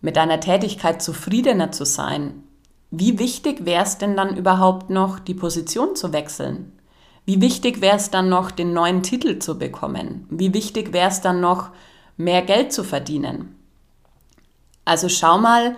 mit 0.00 0.16
deiner 0.16 0.40
Tätigkeit 0.40 1.02
zufriedener 1.02 1.72
zu 1.72 1.84
sein, 1.84 2.44
wie 2.90 3.18
wichtig 3.18 3.64
wäre 3.64 3.84
es 3.84 3.98
denn 3.98 4.16
dann 4.16 4.36
überhaupt 4.36 4.90
noch, 4.90 5.18
die 5.18 5.34
Position 5.34 5.96
zu 5.96 6.12
wechseln? 6.12 6.72
Wie 7.24 7.40
wichtig 7.40 7.80
wäre 7.80 7.96
es 7.96 8.10
dann 8.10 8.28
noch, 8.28 8.52
den 8.52 8.72
neuen 8.72 9.02
Titel 9.02 9.40
zu 9.40 9.58
bekommen? 9.58 10.26
Wie 10.30 10.54
wichtig 10.54 10.92
wäre 10.92 11.10
es 11.10 11.20
dann 11.20 11.40
noch, 11.40 11.70
mehr 12.16 12.42
Geld 12.42 12.72
zu 12.72 12.84
verdienen? 12.84 13.56
Also 14.84 15.08
schau 15.08 15.36
mal 15.36 15.76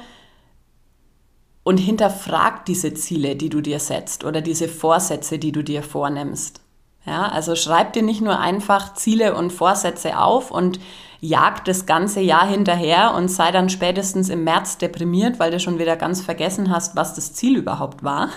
und 1.62 1.78
hinterfrag 1.78 2.66
diese 2.66 2.92
Ziele, 2.92 3.34
die 3.34 3.48
du 3.48 3.62
dir 3.62 3.80
setzt 3.80 4.24
oder 4.24 4.42
diese 4.42 4.68
Vorsätze, 4.68 5.38
die 5.38 5.52
du 5.52 5.64
dir 5.64 5.82
vornimmst. 5.82 6.60
Ja, 7.06 7.28
also 7.28 7.56
schreib 7.56 7.94
dir 7.94 8.02
nicht 8.02 8.20
nur 8.20 8.38
einfach 8.38 8.94
Ziele 8.94 9.34
und 9.34 9.52
Vorsätze 9.52 10.18
auf 10.18 10.50
und 10.50 10.78
jag 11.20 11.64
das 11.64 11.86
ganze 11.86 12.20
Jahr 12.20 12.46
hinterher 12.46 13.14
und 13.14 13.28
sei 13.28 13.50
dann 13.50 13.68
spätestens 13.68 14.28
im 14.28 14.44
März 14.44 14.78
deprimiert, 14.78 15.40
weil 15.40 15.50
du 15.50 15.58
schon 15.58 15.78
wieder 15.78 15.96
ganz 15.96 16.20
vergessen 16.20 16.70
hast, 16.70 16.94
was 16.94 17.14
das 17.14 17.32
Ziel 17.32 17.56
überhaupt 17.56 18.04
war. 18.04 18.28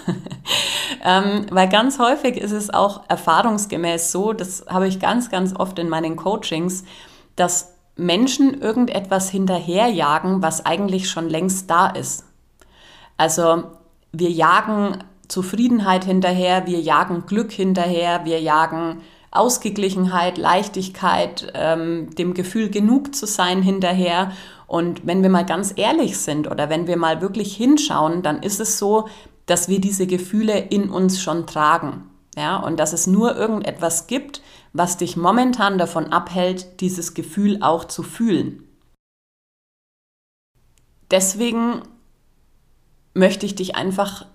ähm, 1.04 1.46
weil 1.52 1.70
ganz 1.70 2.00
häufig 2.00 2.38
ist 2.38 2.52
es 2.52 2.74
auch 2.74 3.02
erfahrungsgemäß 3.08 4.12
so, 4.12 4.34
das 4.34 4.66
habe 4.68 4.88
ich 4.88 5.00
ganz, 5.00 5.30
ganz 5.30 5.56
oft 5.56 5.78
in 5.78 5.90
meinen 5.90 6.16
Coachings, 6.16 6.84
dass 7.36 7.76
Menschen 7.96 8.60
irgendetwas 8.60 9.30
hinterherjagen, 9.30 10.42
was 10.42 10.66
eigentlich 10.66 11.10
schon 11.10 11.30
längst 11.30 11.70
da 11.70 11.88
ist. 11.88 12.26
Also 13.16 13.64
wir 14.12 14.32
jagen 14.32 15.04
Zufriedenheit 15.32 16.04
hinterher, 16.04 16.68
wir 16.68 16.82
jagen 16.82 17.26
Glück 17.26 17.52
hinterher, 17.52 18.26
wir 18.26 18.42
jagen 18.42 19.02
Ausgeglichenheit, 19.32 20.38
Leichtigkeit, 20.38 21.54
ähm, 21.56 22.14
dem 22.16 22.34
Gefühl 22.34 22.70
genug 22.70 23.16
zu 23.16 23.26
sein 23.26 23.62
hinterher. 23.62 24.34
Und 24.68 25.08
wenn 25.08 25.24
wir 25.24 25.30
mal 25.30 25.46
ganz 25.46 25.74
ehrlich 25.76 26.18
sind 26.18 26.52
oder 26.52 26.70
wenn 26.70 26.86
wir 26.86 26.98
mal 26.98 27.22
wirklich 27.22 27.56
hinschauen, 27.56 28.24
dann 28.24 28.44
ist 28.44 28.60
es 28.60 28.78
so, 28.78 29.08
dass 29.46 29.70
wir 29.70 29.80
diese 29.80 30.06
Gefühle 30.06 30.60
in 30.60 30.90
uns 30.90 31.22
schon 31.22 31.48
tragen. 31.48 32.10
Ja, 32.36 32.58
und 32.58 32.80
dass 32.80 32.94
es 32.94 33.08
nur 33.08 33.36
irgendetwas 33.36 34.08
gibt, 34.08 34.42
was 34.74 34.98
dich 34.98 35.18
momentan 35.18 35.78
davon 35.78 36.14
abhält, 36.14 36.80
dieses 36.82 37.14
Gefühl 37.14 37.62
auch 37.62 37.86
zu 37.86 38.04
fühlen. 38.04 38.68
Deswegen 41.10 41.82
möchte 43.14 43.46
ich 43.46 43.56
dich 43.56 43.76
einfach 43.76 44.26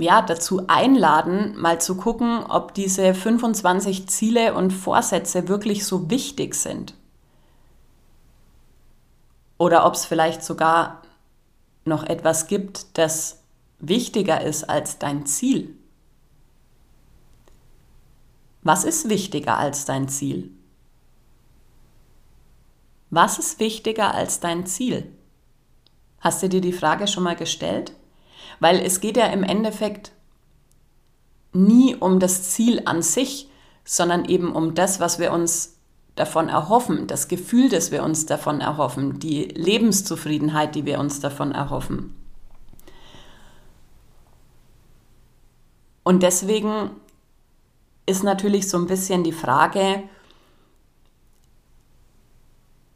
ja, 0.00 0.22
dazu 0.22 0.64
einladen, 0.66 1.54
mal 1.58 1.80
zu 1.80 1.96
gucken, 1.96 2.44
ob 2.44 2.74
diese 2.74 3.14
25 3.14 4.08
Ziele 4.08 4.54
und 4.54 4.72
Vorsätze 4.72 5.48
wirklich 5.48 5.86
so 5.86 6.10
wichtig 6.10 6.54
sind. 6.54 6.94
Oder 9.58 9.84
ob 9.84 9.94
es 9.94 10.06
vielleicht 10.06 10.42
sogar 10.42 11.02
noch 11.84 12.04
etwas 12.04 12.46
gibt, 12.46 12.98
das 12.98 13.42
wichtiger 13.78 14.40
ist 14.40 14.64
als 14.64 14.98
dein 14.98 15.26
Ziel. 15.26 15.76
Was 18.62 18.84
ist 18.84 19.08
wichtiger 19.08 19.58
als 19.58 19.84
dein 19.84 20.08
Ziel? 20.08 20.50
Was 23.10 23.38
ist 23.38 23.58
wichtiger 23.58 24.14
als 24.14 24.40
dein 24.40 24.66
Ziel? 24.66 25.10
Hast 26.20 26.42
du 26.42 26.48
dir 26.48 26.60
die 26.60 26.72
Frage 26.72 27.08
schon 27.08 27.24
mal 27.24 27.36
gestellt? 27.36 27.92
Weil 28.60 28.78
es 28.78 29.00
geht 29.00 29.16
ja 29.16 29.26
im 29.26 29.42
Endeffekt 29.42 30.12
nie 31.52 31.96
um 31.96 32.20
das 32.20 32.50
Ziel 32.50 32.82
an 32.84 33.02
sich, 33.02 33.48
sondern 33.84 34.24
eben 34.26 34.52
um 34.52 34.74
das, 34.74 35.00
was 35.00 35.18
wir 35.18 35.32
uns 35.32 35.78
davon 36.14 36.48
erhoffen, 36.48 37.06
das 37.06 37.28
Gefühl, 37.28 37.70
das 37.70 37.90
wir 37.90 38.02
uns 38.02 38.26
davon 38.26 38.60
erhoffen, 38.60 39.18
die 39.18 39.44
Lebenszufriedenheit, 39.44 40.74
die 40.74 40.84
wir 40.84 41.00
uns 41.00 41.20
davon 41.20 41.52
erhoffen. 41.52 42.14
Und 46.02 46.22
deswegen 46.22 46.90
ist 48.06 48.22
natürlich 48.22 48.68
so 48.68 48.76
ein 48.76 48.86
bisschen 48.86 49.24
die 49.24 49.32
Frage, 49.32 50.02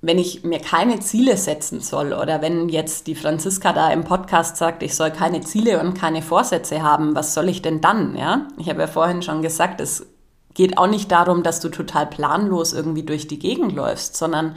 wenn 0.06 0.18
ich 0.18 0.44
mir 0.44 0.60
keine 0.60 1.00
Ziele 1.00 1.38
setzen 1.38 1.80
soll 1.80 2.12
oder 2.12 2.42
wenn 2.42 2.68
jetzt 2.68 3.06
die 3.06 3.14
Franziska 3.14 3.72
da 3.72 3.90
im 3.90 4.04
Podcast 4.04 4.58
sagt, 4.58 4.82
ich 4.82 4.94
soll 4.94 5.10
keine 5.10 5.40
Ziele 5.40 5.80
und 5.80 5.94
keine 5.94 6.20
Vorsätze 6.20 6.82
haben, 6.82 7.14
was 7.14 7.32
soll 7.32 7.48
ich 7.48 7.62
denn 7.62 7.80
dann? 7.80 8.14
Ja, 8.14 8.48
ich 8.58 8.68
habe 8.68 8.82
ja 8.82 8.86
vorhin 8.86 9.22
schon 9.22 9.40
gesagt, 9.40 9.80
es 9.80 10.06
geht 10.52 10.76
auch 10.76 10.88
nicht 10.88 11.10
darum, 11.10 11.42
dass 11.42 11.60
du 11.60 11.70
total 11.70 12.06
planlos 12.06 12.74
irgendwie 12.74 13.02
durch 13.02 13.28
die 13.28 13.38
Gegend 13.38 13.72
läufst, 13.72 14.16
sondern 14.16 14.56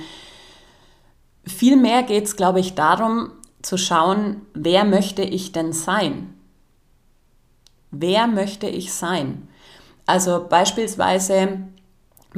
vielmehr 1.45 2.03
geht 2.03 2.25
es, 2.25 2.35
glaube 2.35 2.59
ich, 2.59 2.75
darum 2.75 3.31
zu 3.61 3.77
schauen, 3.77 4.41
wer 4.53 4.83
möchte 4.83 5.21
ich 5.21 5.53
denn 5.53 5.71
sein? 5.71 6.33
Wer 7.91 8.27
möchte 8.27 8.67
ich 8.67 8.93
sein? 8.93 9.47
Also 10.05 10.45
beispielsweise 10.47 11.59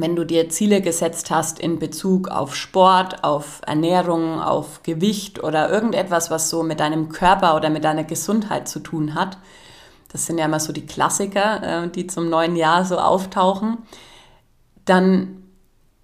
wenn 0.00 0.16
du 0.16 0.24
dir 0.24 0.48
Ziele 0.48 0.80
gesetzt 0.80 1.30
hast 1.30 1.58
in 1.58 1.78
Bezug 1.78 2.28
auf 2.28 2.54
Sport, 2.54 3.24
auf 3.24 3.60
Ernährung, 3.66 4.40
auf 4.40 4.82
Gewicht 4.82 5.42
oder 5.42 5.70
irgendetwas, 5.70 6.30
was 6.30 6.50
so 6.50 6.62
mit 6.62 6.80
deinem 6.80 7.08
Körper 7.08 7.56
oder 7.56 7.70
mit 7.70 7.84
deiner 7.84 8.04
Gesundheit 8.04 8.68
zu 8.68 8.80
tun 8.80 9.14
hat, 9.14 9.38
das 10.12 10.26
sind 10.26 10.38
ja 10.38 10.46
immer 10.46 10.60
so 10.60 10.72
die 10.72 10.86
Klassiker, 10.86 11.84
äh, 11.84 11.88
die 11.88 12.06
zum 12.06 12.28
neuen 12.28 12.56
Jahr 12.56 12.84
so 12.84 12.98
auftauchen, 12.98 13.78
dann 14.84 15.42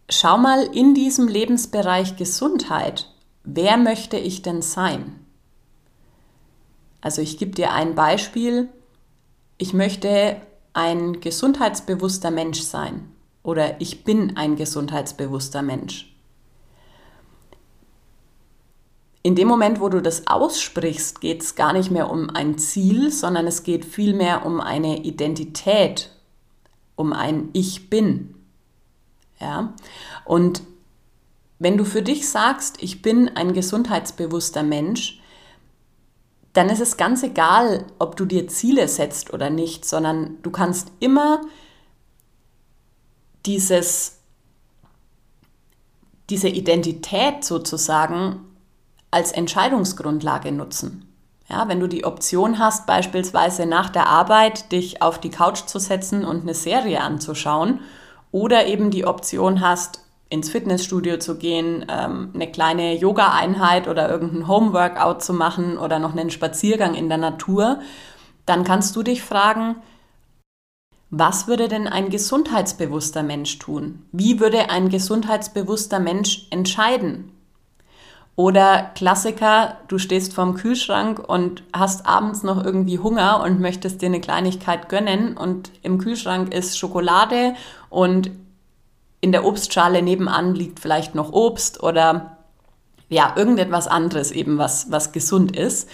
schau 0.09 0.39
mal 0.39 0.63
in 0.63 0.95
diesem 0.95 1.27
Lebensbereich 1.27 2.17
Gesundheit, 2.17 3.11
wer 3.43 3.77
möchte 3.77 4.17
ich 4.17 4.43
denn 4.43 4.63
sein? 4.63 5.21
Also 7.01 7.23
ich 7.23 7.39
gebe 7.39 7.53
dir 7.53 7.73
ein 7.73 7.95
Beispiel, 7.95 8.69
ich 9.59 9.73
möchte 9.73 10.37
ein 10.73 11.21
gesundheitsbewusster 11.21 12.31
Mensch 12.31 12.61
sein 12.61 13.16
oder 13.47 13.81
ich 13.81 14.03
bin 14.03 14.37
ein 14.37 14.57
gesundheitsbewusster 14.57 15.63
Mensch. 15.63 16.13
In 19.23 19.37
dem 19.37 19.47
Moment, 19.47 19.81
wo 19.81 19.89
du 19.89 20.03
das 20.03 20.27
aussprichst, 20.27 21.21
geht 21.21 21.43
es 21.43 21.55
gar 21.55 21.73
nicht 21.73 21.93
mehr 21.93 22.11
um 22.11 22.29
ein 22.29 22.59
Ziel, 22.59 23.13
sondern 23.13 23.47
es 23.47 23.63
geht 23.63 23.85
vielmehr 23.85 24.45
um 24.45 24.61
eine 24.61 25.05
Identität, 25.05 26.11
um 26.97 27.13
ein 27.13 27.51
Ich 27.53 27.89
bin. 27.89 28.35
Ja? 29.41 29.75
Und 30.25 30.63
wenn 31.61 31.77
du 31.77 31.85
für 31.85 32.03
dich 32.03 32.29
sagst, 32.29 32.83
ich 32.83 33.01
bin 33.01 33.29
ein 33.29 33.53
gesundheitsbewusster 33.53 34.65
Mensch, 34.65 35.21
dann 36.53 36.69
ist 36.69 36.81
es 36.81 36.97
ganz 36.97 37.23
egal, 37.23 37.85
ob 38.01 38.17
du 38.17 38.25
dir 38.25 38.49
Ziele 38.49 38.89
setzt 38.89 39.33
oder 39.33 39.51
nicht, 39.51 39.85
sondern 39.85 40.43
du 40.43 40.51
kannst 40.51 40.91
immer 40.99 41.43
dieses, 43.47 44.19
diese 46.31 46.49
Identität 46.49 47.45
sozusagen 47.45 48.41
als 49.11 49.33
Entscheidungsgrundlage 49.33 50.53
nutzen. 50.53 51.03
Ja, 51.49 51.69
wenn 51.69 51.79
du 51.79 51.87
die 51.87 52.05
Option 52.05 52.59
hast, 52.59 52.87
beispielsweise 52.87 53.67
nach 53.67 53.89
der 53.89 54.09
Arbeit 54.09 54.73
dich 54.73 55.01
auf 55.01 55.21
die 55.21 55.31
Couch 55.31 55.67
zu 55.67 55.79
setzen 55.79 56.25
und 56.25 56.43
eine 56.43 56.55
Serie 56.55 57.01
anzuschauen, 57.01 57.81
oder 58.33 58.67
eben 58.67 58.91
die 58.91 59.07
Option 59.07 59.61
hast, 59.61 60.03
ins 60.29 60.51
Fitnessstudio 60.51 61.19
zu 61.19 61.39
gehen, 61.39 61.87
ähm, 61.89 62.33
eine 62.35 62.51
kleine 62.51 62.97
Yoga-Einheit 62.97 63.87
oder 63.87 64.11
irgendein 64.11 64.49
Homeworkout 64.49 65.21
zu 65.21 65.33
machen 65.33 65.79
oder 65.79 65.99
noch 65.99 66.13
einen 66.13 66.31
Spaziergang 66.31 66.95
in 66.95 67.09
der 67.09 67.19
Natur, 67.19 67.79
dann 68.45 68.65
kannst 68.65 68.97
du 68.97 69.03
dich 69.03 69.23
fragen, 69.23 69.77
was 71.11 71.47
würde 71.47 71.69
denn 71.69 71.87
ein 71.87 72.11
gesundheitsbewusster 72.11 73.23
Mensch 73.23 73.59
tun? 73.59 74.05
Wie 74.13 74.41
würde 74.41 74.71
ein 74.71 74.89
gesundheitsbewusster 74.89 76.01
Mensch 76.01 76.47
entscheiden? 76.51 77.33
Oder 78.35 78.91
Klassiker, 78.95 79.79
du 79.89 79.99
stehst 79.99 80.35
vorm 80.35 80.55
Kühlschrank 80.57 81.21
und 81.27 81.63
hast 81.73 82.07
abends 82.07 82.43
noch 82.43 82.63
irgendwie 82.63 82.99
Hunger 82.99 83.43
und 83.43 83.61
möchtest 83.61 84.03
dir 84.03 84.07
eine 84.07 84.21
Kleinigkeit 84.21 84.91
gönnen 84.91 85.37
und 85.39 85.71
im 85.83 85.99
Kühlschrank 85.99 86.53
ist 86.53 86.79
Schokolade 86.79 87.55
und 87.89 88.31
in 89.23 89.33
der 89.33 89.47
Obstschale 89.47 90.03
nebenan 90.03 90.55
liegt 90.55 90.81
vielleicht 90.81 91.15
noch 91.15 91.33
Obst 91.33 91.83
oder 91.83 92.37
ja, 93.09 93.33
irgendetwas 93.37 93.87
anderes 93.87 94.33
eben, 94.33 94.59
was, 94.59 94.91
was 94.91 95.13
gesund 95.13 95.57
ist. 95.57 95.89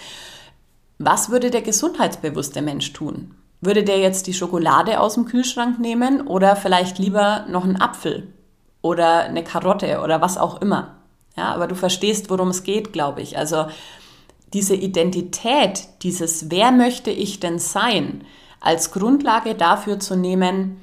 Was 0.97 1.29
würde 1.29 1.49
der 1.49 1.61
gesundheitsbewusste 1.61 2.61
Mensch 2.61 2.91
tun? 2.91 3.35
Würde 3.65 3.83
der 3.83 3.97
jetzt 3.99 4.27
die 4.27 4.33
Schokolade 4.33 4.99
aus 4.99 5.13
dem 5.13 5.23
Kühlschrank 5.23 5.79
nehmen 5.79 6.27
oder 6.27 6.57
vielleicht 6.57 6.99
lieber 6.99 7.45
noch 7.47 7.63
einen 7.63 7.79
Apfel 7.79 8.27
oder 8.81 9.19
eine 9.21 9.41
Karotte 9.41 10.01
oder 10.01 10.19
was 10.19 10.37
auch 10.37 10.61
immer? 10.61 10.95
Ja, 11.37 11.53
aber 11.53 11.67
du 11.67 11.75
verstehst, 11.75 12.29
worum 12.29 12.49
es 12.49 12.63
geht, 12.63 12.91
glaube 12.91 13.21
ich. 13.21 13.37
Also 13.37 13.67
diese 14.51 14.75
Identität, 14.75 15.87
dieses 16.01 16.51
Wer 16.51 16.71
möchte 16.71 17.09
ich 17.09 17.39
denn 17.39 17.57
sein, 17.57 18.25
als 18.59 18.91
Grundlage 18.91 19.55
dafür 19.55 19.97
zu 19.97 20.17
nehmen, 20.17 20.81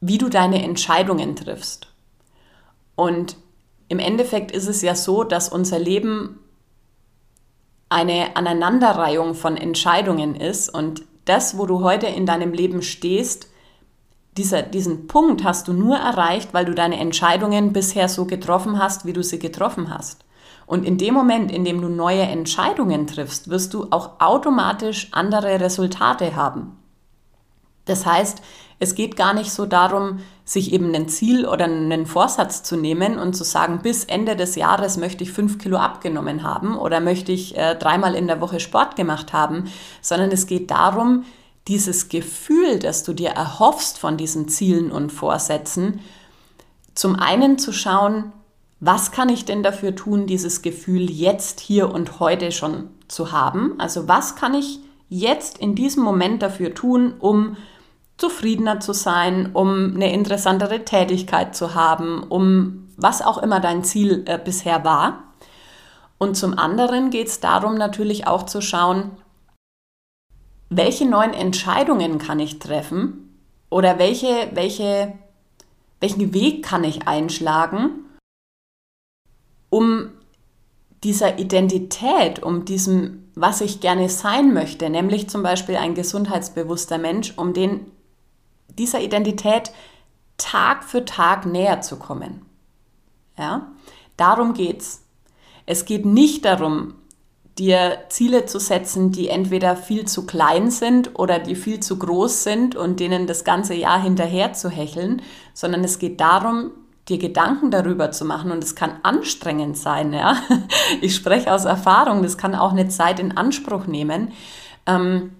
wie 0.00 0.18
du 0.18 0.28
deine 0.28 0.64
Entscheidungen 0.64 1.36
triffst. 1.36 1.86
Und 2.96 3.36
im 3.88 4.00
Endeffekt 4.00 4.50
ist 4.50 4.66
es 4.66 4.82
ja 4.82 4.96
so, 4.96 5.22
dass 5.22 5.48
unser 5.48 5.78
Leben 5.78 6.40
eine 7.88 8.34
Aneinanderreihung 8.34 9.34
von 9.34 9.56
Entscheidungen 9.56 10.34
ist 10.34 10.68
und 10.68 11.02
das, 11.24 11.58
wo 11.58 11.66
du 11.66 11.82
heute 11.82 12.06
in 12.06 12.26
deinem 12.26 12.52
Leben 12.52 12.82
stehst, 12.82 13.48
dieser, 14.36 14.62
diesen 14.62 15.06
Punkt 15.06 15.44
hast 15.44 15.68
du 15.68 15.72
nur 15.72 15.96
erreicht, 15.96 16.54
weil 16.54 16.64
du 16.64 16.74
deine 16.74 16.98
Entscheidungen 16.98 17.72
bisher 17.72 18.08
so 18.08 18.26
getroffen 18.26 18.78
hast, 18.78 19.04
wie 19.04 19.12
du 19.12 19.22
sie 19.22 19.38
getroffen 19.38 19.92
hast. 19.92 20.24
Und 20.66 20.84
in 20.84 20.98
dem 20.98 21.14
Moment, 21.14 21.50
in 21.50 21.64
dem 21.64 21.80
du 21.80 21.88
neue 21.88 22.22
Entscheidungen 22.22 23.06
triffst, 23.08 23.50
wirst 23.50 23.74
du 23.74 23.88
auch 23.90 24.20
automatisch 24.20 25.08
andere 25.10 25.60
Resultate 25.60 26.36
haben. 26.36 26.78
Das 27.86 28.06
heißt, 28.06 28.40
Es 28.82 28.94
geht 28.94 29.14
gar 29.14 29.34
nicht 29.34 29.52
so 29.52 29.66
darum, 29.66 30.20
sich 30.46 30.72
eben 30.72 30.94
ein 30.94 31.08
Ziel 31.08 31.46
oder 31.46 31.66
einen 31.66 32.06
Vorsatz 32.06 32.62
zu 32.62 32.76
nehmen 32.76 33.18
und 33.18 33.34
zu 33.34 33.44
sagen, 33.44 33.80
bis 33.82 34.04
Ende 34.04 34.36
des 34.36 34.56
Jahres 34.56 34.96
möchte 34.96 35.22
ich 35.22 35.32
fünf 35.32 35.58
Kilo 35.58 35.76
abgenommen 35.76 36.42
haben 36.42 36.78
oder 36.78 37.00
möchte 37.00 37.30
ich 37.30 37.56
äh, 37.58 37.76
dreimal 37.76 38.14
in 38.14 38.26
der 38.26 38.40
Woche 38.40 38.58
Sport 38.58 38.96
gemacht 38.96 39.34
haben, 39.34 39.70
sondern 40.00 40.32
es 40.32 40.46
geht 40.46 40.70
darum, 40.70 41.24
dieses 41.68 42.08
Gefühl, 42.08 42.78
das 42.78 43.04
du 43.04 43.12
dir 43.12 43.28
erhoffst 43.28 43.98
von 43.98 44.16
diesen 44.16 44.48
Zielen 44.48 44.90
und 44.90 45.12
Vorsätzen, 45.12 46.00
zum 46.94 47.16
einen 47.16 47.58
zu 47.58 47.72
schauen, 47.72 48.32
was 48.80 49.12
kann 49.12 49.28
ich 49.28 49.44
denn 49.44 49.62
dafür 49.62 49.94
tun, 49.94 50.26
dieses 50.26 50.62
Gefühl 50.62 51.10
jetzt, 51.10 51.60
hier 51.60 51.92
und 51.92 52.18
heute 52.18 52.50
schon 52.50 52.88
zu 53.08 53.30
haben? 53.30 53.74
Also 53.78 54.08
was 54.08 54.36
kann 54.36 54.54
ich 54.54 54.80
jetzt 55.10 55.58
in 55.58 55.74
diesem 55.74 56.02
Moment 56.02 56.42
dafür 56.42 56.74
tun, 56.74 57.12
um 57.20 57.58
zufriedener 58.20 58.80
zu 58.80 58.92
sein, 58.92 59.50
um 59.54 59.94
eine 59.94 60.12
interessantere 60.12 60.84
Tätigkeit 60.84 61.56
zu 61.56 61.74
haben, 61.74 62.22
um 62.22 62.88
was 62.98 63.22
auch 63.22 63.38
immer 63.38 63.60
dein 63.60 63.82
Ziel 63.82 64.24
äh, 64.26 64.38
bisher 64.38 64.84
war. 64.84 65.24
Und 66.18 66.36
zum 66.36 66.58
anderen 66.58 67.08
geht 67.08 67.28
es 67.28 67.40
darum 67.40 67.76
natürlich 67.76 68.26
auch 68.26 68.42
zu 68.44 68.60
schauen, 68.60 69.12
welche 70.68 71.08
neuen 71.08 71.32
Entscheidungen 71.32 72.18
kann 72.18 72.38
ich 72.38 72.58
treffen 72.58 73.38
oder 73.70 73.98
welche, 73.98 74.50
welche, 74.52 75.14
welchen 75.98 76.34
Weg 76.34 76.62
kann 76.62 76.84
ich 76.84 77.08
einschlagen, 77.08 78.04
um 79.70 80.10
dieser 81.02 81.38
Identität, 81.38 82.42
um 82.42 82.66
diesem, 82.66 83.30
was 83.34 83.62
ich 83.62 83.80
gerne 83.80 84.10
sein 84.10 84.52
möchte, 84.52 84.90
nämlich 84.90 85.30
zum 85.30 85.42
Beispiel 85.42 85.76
ein 85.76 85.94
gesundheitsbewusster 85.94 86.98
Mensch, 86.98 87.32
um 87.38 87.54
den 87.54 87.86
dieser 88.80 89.00
Identität 89.00 89.70
Tag 90.38 90.84
für 90.84 91.04
Tag 91.04 91.46
näher 91.46 91.82
zu 91.82 91.96
kommen. 91.96 92.46
Ja? 93.38 93.70
Darum 94.16 94.54
geht's. 94.54 95.04
Es 95.66 95.84
geht 95.84 96.06
nicht 96.06 96.44
darum, 96.44 96.94
dir 97.58 97.98
Ziele 98.08 98.46
zu 98.46 98.58
setzen, 98.58 99.12
die 99.12 99.28
entweder 99.28 99.76
viel 99.76 100.06
zu 100.06 100.24
klein 100.24 100.70
sind 100.70 101.18
oder 101.18 101.38
die 101.38 101.54
viel 101.54 101.80
zu 101.80 101.98
groß 101.98 102.42
sind 102.42 102.74
und 102.74 103.00
denen 103.00 103.26
das 103.26 103.44
ganze 103.44 103.74
Jahr 103.74 104.02
hinterher 104.02 104.54
zu 104.54 104.70
hecheln, 104.70 105.20
sondern 105.52 105.84
es 105.84 105.98
geht 105.98 106.20
darum, 106.20 106.70
dir 107.08 107.18
Gedanken 107.18 107.70
darüber 107.70 108.12
zu 108.12 108.24
machen 108.24 108.50
und 108.50 108.64
es 108.64 108.74
kann 108.74 108.92
anstrengend 109.02 109.76
sein. 109.76 110.12
Ja? 110.12 110.36
Ich 111.02 111.14
spreche 111.14 111.52
aus 111.52 111.66
Erfahrung, 111.66 112.22
das 112.22 112.38
kann 112.38 112.54
auch 112.54 112.72
eine 112.72 112.88
Zeit 112.88 113.20
in 113.20 113.36
Anspruch 113.36 113.86
nehmen. 113.86 114.32
Ähm, 114.86 115.32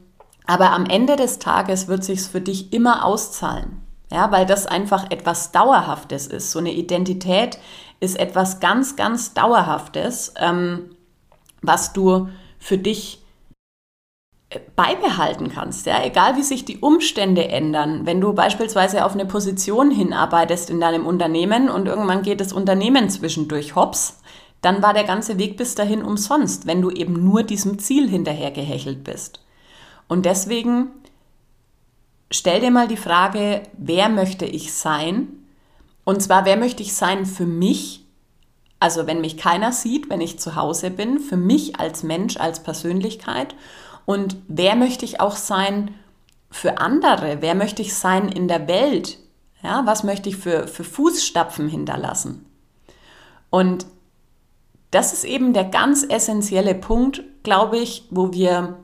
aber 0.51 0.73
am 0.73 0.85
Ende 0.85 1.15
des 1.15 1.39
Tages 1.39 1.87
wird 1.87 2.03
sich 2.03 2.23
für 2.23 2.41
dich 2.41 2.73
immer 2.73 3.05
auszahlen. 3.05 3.83
Ja, 4.11 4.33
weil 4.33 4.47
das 4.47 4.67
einfach 4.67 5.09
etwas 5.13 5.53
Dauerhaftes 5.53 6.27
ist. 6.27 6.51
So 6.51 6.59
eine 6.59 6.73
Identität 6.73 7.59
ist 8.01 8.19
etwas 8.19 8.59
ganz, 8.59 8.97
ganz 8.97 9.33
Dauerhaftes, 9.33 10.35
ähm, 10.41 10.91
was 11.63 11.93
du 11.93 12.31
für 12.59 12.79
dich 12.79 13.23
äh, 14.49 14.59
beibehalten 14.75 15.53
kannst, 15.55 15.87
ja, 15.87 16.03
egal 16.05 16.37
wie 16.37 16.43
sich 16.43 16.65
die 16.65 16.79
Umstände 16.79 17.47
ändern. 17.47 18.05
Wenn 18.05 18.21
du 18.21 18.33
beispielsweise 18.33 19.05
auf 19.05 19.13
eine 19.13 19.27
Position 19.27 19.93
hinarbeitest 19.93 20.69
in 20.69 20.81
deinem 20.81 21.07
Unternehmen 21.07 21.71
und 21.71 21.87
irgendwann 21.87 22.23
geht 22.23 22.41
das 22.41 22.53
Unternehmen 22.53 23.09
zwischendurch 23.09 23.77
hops, 23.77 24.19
dann 24.63 24.83
war 24.83 24.95
der 24.95 25.05
ganze 25.05 25.39
Weg 25.39 25.57
bis 25.57 25.77
dahin 25.77 26.03
umsonst, 26.03 26.67
wenn 26.67 26.83
du 26.83 26.91
eben 26.91 27.25
nur 27.25 27.45
diesem 27.45 27.79
Ziel 27.79 28.09
hinterhergehechelt 28.09 29.05
bist. 29.05 29.41
Und 30.11 30.27
deswegen 30.27 30.88
stell 32.33 32.59
dir 32.59 32.73
mal 32.73 32.88
die 32.88 32.96
Frage, 32.96 33.62
wer 33.79 34.09
möchte 34.09 34.44
ich 34.44 34.75
sein? 34.75 35.29
Und 36.03 36.20
zwar, 36.20 36.44
wer 36.44 36.57
möchte 36.57 36.83
ich 36.83 36.94
sein 36.96 37.25
für 37.27 37.46
mich? 37.46 38.05
Also 38.81 39.07
wenn 39.07 39.20
mich 39.20 39.37
keiner 39.37 39.70
sieht, 39.70 40.11
wenn 40.11 40.20
ich 40.20 40.40
zu 40.40 40.57
Hause 40.57 40.90
bin, 40.90 41.20
für 41.20 41.37
mich 41.37 41.79
als 41.79 42.03
Mensch, 42.03 42.38
als 42.38 42.61
Persönlichkeit. 42.61 43.55
Und 44.05 44.35
wer 44.49 44.75
möchte 44.75 45.05
ich 45.05 45.20
auch 45.20 45.37
sein 45.37 45.94
für 46.51 46.79
andere? 46.79 47.37
Wer 47.40 47.55
möchte 47.55 47.81
ich 47.81 47.94
sein 47.94 48.29
in 48.29 48.49
der 48.49 48.66
Welt? 48.66 49.18
Ja, 49.62 49.87
was 49.87 50.03
möchte 50.03 50.29
ich 50.29 50.37
für, 50.37 50.66
für 50.66 50.83
Fußstapfen 50.83 51.68
hinterlassen? 51.68 52.46
Und 53.49 53.87
das 54.90 55.12
ist 55.12 55.23
eben 55.23 55.53
der 55.53 55.66
ganz 55.66 56.05
essentielle 56.09 56.75
Punkt, 56.75 57.23
glaube 57.44 57.79
ich, 57.79 58.09
wo 58.11 58.33
wir 58.33 58.81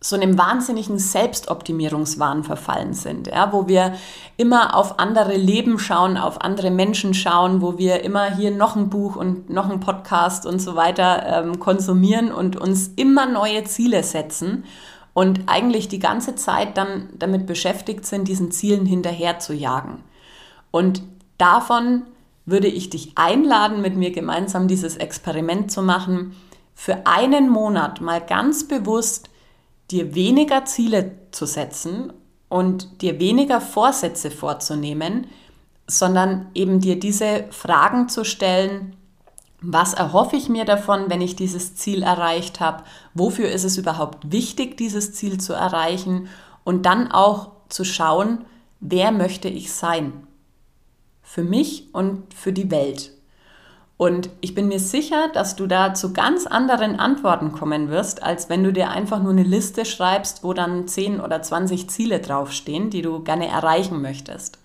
so 0.00 0.14
einem 0.14 0.38
wahnsinnigen 0.38 0.98
Selbstoptimierungswahn 0.98 2.44
verfallen 2.44 2.94
sind, 2.94 3.26
ja, 3.26 3.52
wo 3.52 3.66
wir 3.66 3.94
immer 4.36 4.76
auf 4.76 5.00
andere 5.00 5.36
Leben 5.36 5.80
schauen, 5.80 6.16
auf 6.16 6.40
andere 6.40 6.70
Menschen 6.70 7.14
schauen, 7.14 7.60
wo 7.62 7.78
wir 7.78 8.04
immer 8.04 8.36
hier 8.36 8.52
noch 8.52 8.76
ein 8.76 8.90
Buch 8.90 9.16
und 9.16 9.50
noch 9.50 9.68
ein 9.68 9.80
Podcast 9.80 10.46
und 10.46 10.60
so 10.60 10.76
weiter 10.76 11.24
ähm, 11.26 11.58
konsumieren 11.58 12.30
und 12.30 12.56
uns 12.56 12.92
immer 12.94 13.26
neue 13.26 13.64
Ziele 13.64 14.04
setzen 14.04 14.64
und 15.14 15.40
eigentlich 15.46 15.88
die 15.88 15.98
ganze 15.98 16.36
Zeit 16.36 16.76
dann 16.76 17.08
damit 17.18 17.46
beschäftigt 17.46 18.06
sind, 18.06 18.28
diesen 18.28 18.52
Zielen 18.52 18.86
hinterher 18.86 19.40
zu 19.40 19.52
jagen. 19.52 20.04
Und 20.70 21.02
davon 21.38 22.04
würde 22.46 22.68
ich 22.68 22.88
dich 22.88 23.12
einladen, 23.16 23.82
mit 23.82 23.96
mir 23.96 24.12
gemeinsam 24.12 24.68
dieses 24.68 24.96
Experiment 24.96 25.72
zu 25.72 25.82
machen, 25.82 26.36
für 26.76 27.04
einen 27.04 27.48
Monat 27.48 28.00
mal 28.00 28.20
ganz 28.20 28.68
bewusst 28.68 29.28
dir 29.90 30.14
weniger 30.14 30.64
Ziele 30.64 31.12
zu 31.30 31.46
setzen 31.46 32.12
und 32.48 33.02
dir 33.02 33.18
weniger 33.18 33.60
Vorsätze 33.60 34.30
vorzunehmen, 34.30 35.26
sondern 35.86 36.48
eben 36.54 36.80
dir 36.80 36.98
diese 36.98 37.44
Fragen 37.50 38.08
zu 38.08 38.24
stellen, 38.24 38.96
was 39.60 39.94
erhoffe 39.94 40.36
ich 40.36 40.48
mir 40.48 40.64
davon, 40.64 41.10
wenn 41.10 41.20
ich 41.20 41.34
dieses 41.34 41.74
Ziel 41.74 42.02
erreicht 42.02 42.60
habe? 42.60 42.84
Wofür 43.14 43.48
ist 43.48 43.64
es 43.64 43.76
überhaupt 43.76 44.30
wichtig, 44.30 44.76
dieses 44.76 45.14
Ziel 45.14 45.40
zu 45.40 45.52
erreichen? 45.52 46.28
Und 46.62 46.86
dann 46.86 47.10
auch 47.10 47.50
zu 47.68 47.84
schauen, 47.84 48.44
wer 48.78 49.10
möchte 49.10 49.48
ich 49.48 49.72
sein? 49.72 50.26
Für 51.22 51.42
mich 51.42 51.92
und 51.92 52.32
für 52.34 52.52
die 52.52 52.70
Welt. 52.70 53.17
Und 53.98 54.30
ich 54.40 54.54
bin 54.54 54.68
mir 54.68 54.78
sicher, 54.78 55.28
dass 55.34 55.56
du 55.56 55.66
da 55.66 55.92
zu 55.92 56.12
ganz 56.12 56.46
anderen 56.46 57.00
Antworten 57.00 57.50
kommen 57.50 57.90
wirst, 57.90 58.22
als 58.22 58.48
wenn 58.48 58.62
du 58.62 58.72
dir 58.72 58.90
einfach 58.90 59.20
nur 59.20 59.32
eine 59.32 59.42
Liste 59.42 59.84
schreibst, 59.84 60.44
wo 60.44 60.52
dann 60.52 60.86
10 60.86 61.20
oder 61.20 61.42
20 61.42 61.90
Ziele 61.90 62.20
draufstehen, 62.20 62.90
die 62.90 63.02
du 63.02 63.24
gerne 63.24 63.48
erreichen 63.48 64.00
möchtest. 64.00 64.60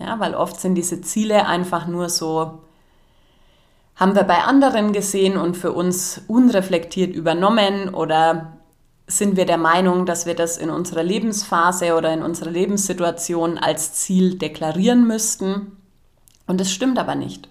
Ja, 0.00 0.18
weil 0.18 0.34
oft 0.34 0.60
sind 0.60 0.74
diese 0.74 1.00
Ziele 1.02 1.46
einfach 1.46 1.86
nur 1.86 2.08
so, 2.08 2.62
haben 3.94 4.16
wir 4.16 4.24
bei 4.24 4.42
anderen 4.42 4.92
gesehen 4.92 5.36
und 5.36 5.56
für 5.56 5.70
uns 5.70 6.22
unreflektiert 6.26 7.14
übernommen 7.14 7.94
oder 7.94 8.54
sind 9.06 9.36
wir 9.36 9.46
der 9.46 9.58
Meinung, 9.58 10.04
dass 10.04 10.26
wir 10.26 10.34
das 10.34 10.56
in 10.56 10.70
unserer 10.70 11.04
Lebensphase 11.04 11.94
oder 11.94 12.12
in 12.12 12.22
unserer 12.22 12.50
Lebenssituation 12.50 13.56
als 13.56 13.92
Ziel 13.92 14.36
deklarieren 14.36 15.06
müssten. 15.06 15.76
Und 16.48 16.60
das 16.60 16.72
stimmt 16.72 16.98
aber 16.98 17.14
nicht. 17.14 17.48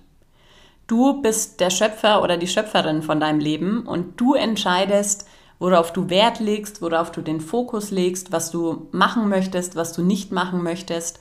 Du 0.87 1.21
bist 1.21 1.59
der 1.59 1.69
Schöpfer 1.69 2.21
oder 2.21 2.37
die 2.37 2.47
Schöpferin 2.47 3.01
von 3.01 3.19
deinem 3.19 3.39
Leben 3.39 3.87
und 3.87 4.19
du 4.19 4.33
entscheidest, 4.33 5.27
worauf 5.59 5.93
du 5.93 6.09
Wert 6.09 6.39
legst, 6.39 6.81
worauf 6.81 7.11
du 7.11 7.21
den 7.21 7.39
Fokus 7.39 7.89
legst, 7.89 8.31
was 8.31 8.51
du 8.51 8.87
machen 8.91 9.29
möchtest, 9.29 9.75
was 9.75 9.93
du 9.93 10.01
nicht 10.01 10.31
machen 10.31 10.61
möchtest. 10.61 11.19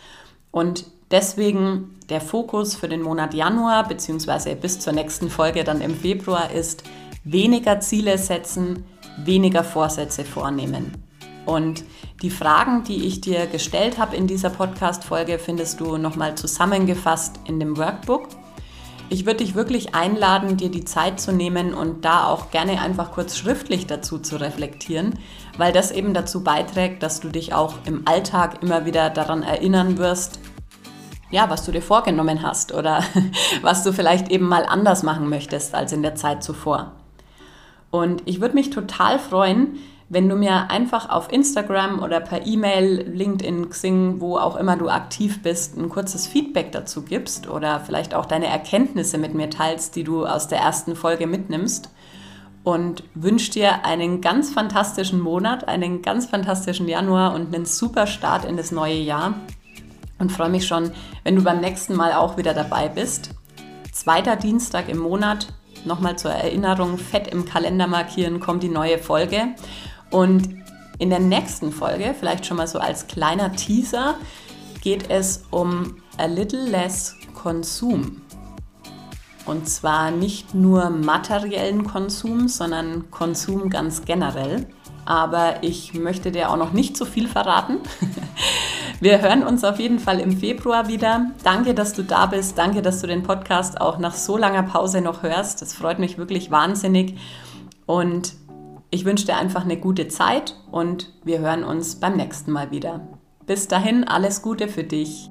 Und 0.50 0.86
deswegen 1.12 1.94
der 2.08 2.20
Fokus 2.20 2.74
für 2.74 2.88
den 2.88 3.02
Monat 3.02 3.34
Januar 3.34 3.86
bzw. 3.86 4.56
bis 4.56 4.80
zur 4.80 4.92
nächsten 4.94 5.30
Folge 5.30 5.62
dann 5.62 5.80
im 5.80 5.94
Februar 5.94 6.50
ist, 6.50 6.82
weniger 7.22 7.78
Ziele 7.78 8.18
setzen, 8.18 8.84
weniger 9.24 9.62
Vorsätze 9.62 10.24
vornehmen. 10.24 10.92
Und 11.46 11.84
die 12.22 12.30
Fragen, 12.30 12.84
die 12.84 13.06
ich 13.06 13.20
dir 13.20 13.46
gestellt 13.46 13.98
habe 13.98 14.16
in 14.16 14.26
dieser 14.26 14.50
Podcast-Folge, 14.50 15.38
findest 15.38 15.80
du 15.80 15.96
nochmal 15.98 16.34
zusammengefasst 16.36 17.40
in 17.46 17.60
dem 17.60 17.76
Workbook. 17.76 18.28
Ich 19.12 19.26
würde 19.26 19.44
dich 19.44 19.54
wirklich 19.54 19.94
einladen, 19.94 20.56
dir 20.56 20.70
die 20.70 20.86
Zeit 20.86 21.20
zu 21.20 21.32
nehmen 21.32 21.74
und 21.74 22.02
da 22.02 22.28
auch 22.28 22.50
gerne 22.50 22.80
einfach 22.80 23.12
kurz 23.12 23.36
schriftlich 23.36 23.86
dazu 23.86 24.18
zu 24.18 24.40
reflektieren, 24.40 25.18
weil 25.58 25.70
das 25.70 25.90
eben 25.90 26.14
dazu 26.14 26.42
beiträgt, 26.42 27.02
dass 27.02 27.20
du 27.20 27.28
dich 27.28 27.52
auch 27.52 27.74
im 27.84 28.08
Alltag 28.08 28.62
immer 28.62 28.86
wieder 28.86 29.10
daran 29.10 29.42
erinnern 29.42 29.98
wirst, 29.98 30.40
ja, 31.30 31.50
was 31.50 31.66
du 31.66 31.72
dir 31.72 31.82
vorgenommen 31.82 32.42
hast 32.42 32.72
oder 32.72 33.04
was 33.60 33.82
du 33.82 33.92
vielleicht 33.92 34.30
eben 34.30 34.48
mal 34.48 34.64
anders 34.64 35.02
machen 35.02 35.28
möchtest 35.28 35.74
als 35.74 35.92
in 35.92 36.00
der 36.00 36.14
Zeit 36.14 36.42
zuvor. 36.42 36.92
Und 37.90 38.22
ich 38.24 38.40
würde 38.40 38.54
mich 38.54 38.70
total 38.70 39.18
freuen, 39.18 39.76
wenn 40.12 40.28
du 40.28 40.36
mir 40.36 40.70
einfach 40.70 41.08
auf 41.08 41.32
Instagram 41.32 42.02
oder 42.02 42.20
per 42.20 42.46
E-Mail, 42.46 43.10
LinkedIn, 43.10 43.70
Xing, 43.70 44.20
wo 44.20 44.36
auch 44.36 44.56
immer 44.56 44.76
du 44.76 44.90
aktiv 44.90 45.42
bist, 45.42 45.78
ein 45.78 45.88
kurzes 45.88 46.26
Feedback 46.26 46.70
dazu 46.70 47.00
gibst 47.00 47.48
oder 47.48 47.80
vielleicht 47.80 48.14
auch 48.14 48.26
deine 48.26 48.46
Erkenntnisse 48.46 49.16
mit 49.16 49.32
mir 49.32 49.48
teilst, 49.48 49.96
die 49.96 50.04
du 50.04 50.26
aus 50.26 50.48
der 50.48 50.58
ersten 50.58 50.96
Folge 50.96 51.26
mitnimmst. 51.26 51.88
und 52.62 53.04
wünsche 53.14 53.50
dir 53.52 53.86
einen 53.86 54.20
ganz 54.20 54.52
fantastischen 54.52 55.18
Monat, 55.18 55.66
einen 55.66 56.02
ganz 56.02 56.26
fantastischen 56.26 56.86
Januar 56.86 57.34
und 57.34 57.52
einen 57.52 57.64
super 57.64 58.06
Start 58.06 58.44
in 58.44 58.56
das 58.56 58.70
neue 58.70 58.98
Jahr. 58.98 59.34
Und 60.18 60.30
freue 60.30 60.50
mich 60.50 60.66
schon, 60.66 60.92
wenn 61.24 61.34
du 61.36 61.42
beim 61.42 61.60
nächsten 61.60 61.96
Mal 61.96 62.12
auch 62.12 62.36
wieder 62.36 62.54
dabei 62.54 62.88
bist. 62.88 63.30
Zweiter 63.90 64.36
Dienstag 64.36 64.88
im 64.90 64.98
Monat, 64.98 65.48
nochmal 65.84 66.16
zur 66.16 66.30
Erinnerung, 66.30 66.98
fett 66.98 67.26
im 67.26 67.46
Kalender 67.46 67.88
markieren, 67.88 68.38
kommt 68.38 68.62
die 68.62 68.68
neue 68.68 68.98
Folge. 68.98 69.54
Und 70.12 70.48
in 70.98 71.10
der 71.10 71.18
nächsten 71.18 71.72
Folge, 71.72 72.14
vielleicht 72.16 72.46
schon 72.46 72.58
mal 72.58 72.68
so 72.68 72.78
als 72.78 73.08
kleiner 73.08 73.52
Teaser, 73.52 74.14
geht 74.82 75.10
es 75.10 75.44
um 75.50 75.96
a 76.18 76.26
little 76.26 76.62
less 76.62 77.16
Konsum. 77.34 78.22
Und 79.44 79.68
zwar 79.68 80.12
nicht 80.12 80.54
nur 80.54 80.90
materiellen 80.90 81.84
Konsum, 81.84 82.46
sondern 82.46 83.10
Konsum 83.10 83.70
ganz 83.70 84.04
generell. 84.04 84.68
Aber 85.04 85.64
ich 85.64 85.94
möchte 85.94 86.30
dir 86.30 86.50
auch 86.50 86.56
noch 86.56 86.72
nicht 86.72 86.96
so 86.96 87.04
viel 87.04 87.26
verraten. 87.26 87.78
Wir 89.00 89.20
hören 89.20 89.42
uns 89.42 89.64
auf 89.64 89.80
jeden 89.80 89.98
Fall 89.98 90.20
im 90.20 90.36
Februar 90.36 90.86
wieder. 90.86 91.32
Danke, 91.42 91.74
dass 91.74 91.92
du 91.92 92.04
da 92.04 92.26
bist. 92.26 92.56
Danke, 92.56 92.82
dass 92.82 93.00
du 93.00 93.08
den 93.08 93.24
Podcast 93.24 93.80
auch 93.80 93.98
nach 93.98 94.14
so 94.14 94.36
langer 94.36 94.62
Pause 94.62 95.00
noch 95.00 95.24
hörst. 95.24 95.60
Das 95.60 95.74
freut 95.74 95.98
mich 95.98 96.18
wirklich 96.18 96.52
wahnsinnig. 96.52 97.18
Und 97.86 98.34
ich 98.92 99.06
wünsche 99.06 99.24
dir 99.24 99.36
einfach 99.38 99.64
eine 99.64 99.78
gute 99.78 100.06
Zeit 100.06 100.54
und 100.70 101.14
wir 101.24 101.40
hören 101.40 101.64
uns 101.64 101.96
beim 101.96 102.14
nächsten 102.14 102.52
Mal 102.52 102.70
wieder. 102.70 103.08
Bis 103.46 103.66
dahin, 103.66 104.04
alles 104.04 104.42
Gute 104.42 104.68
für 104.68 104.84
dich. 104.84 105.30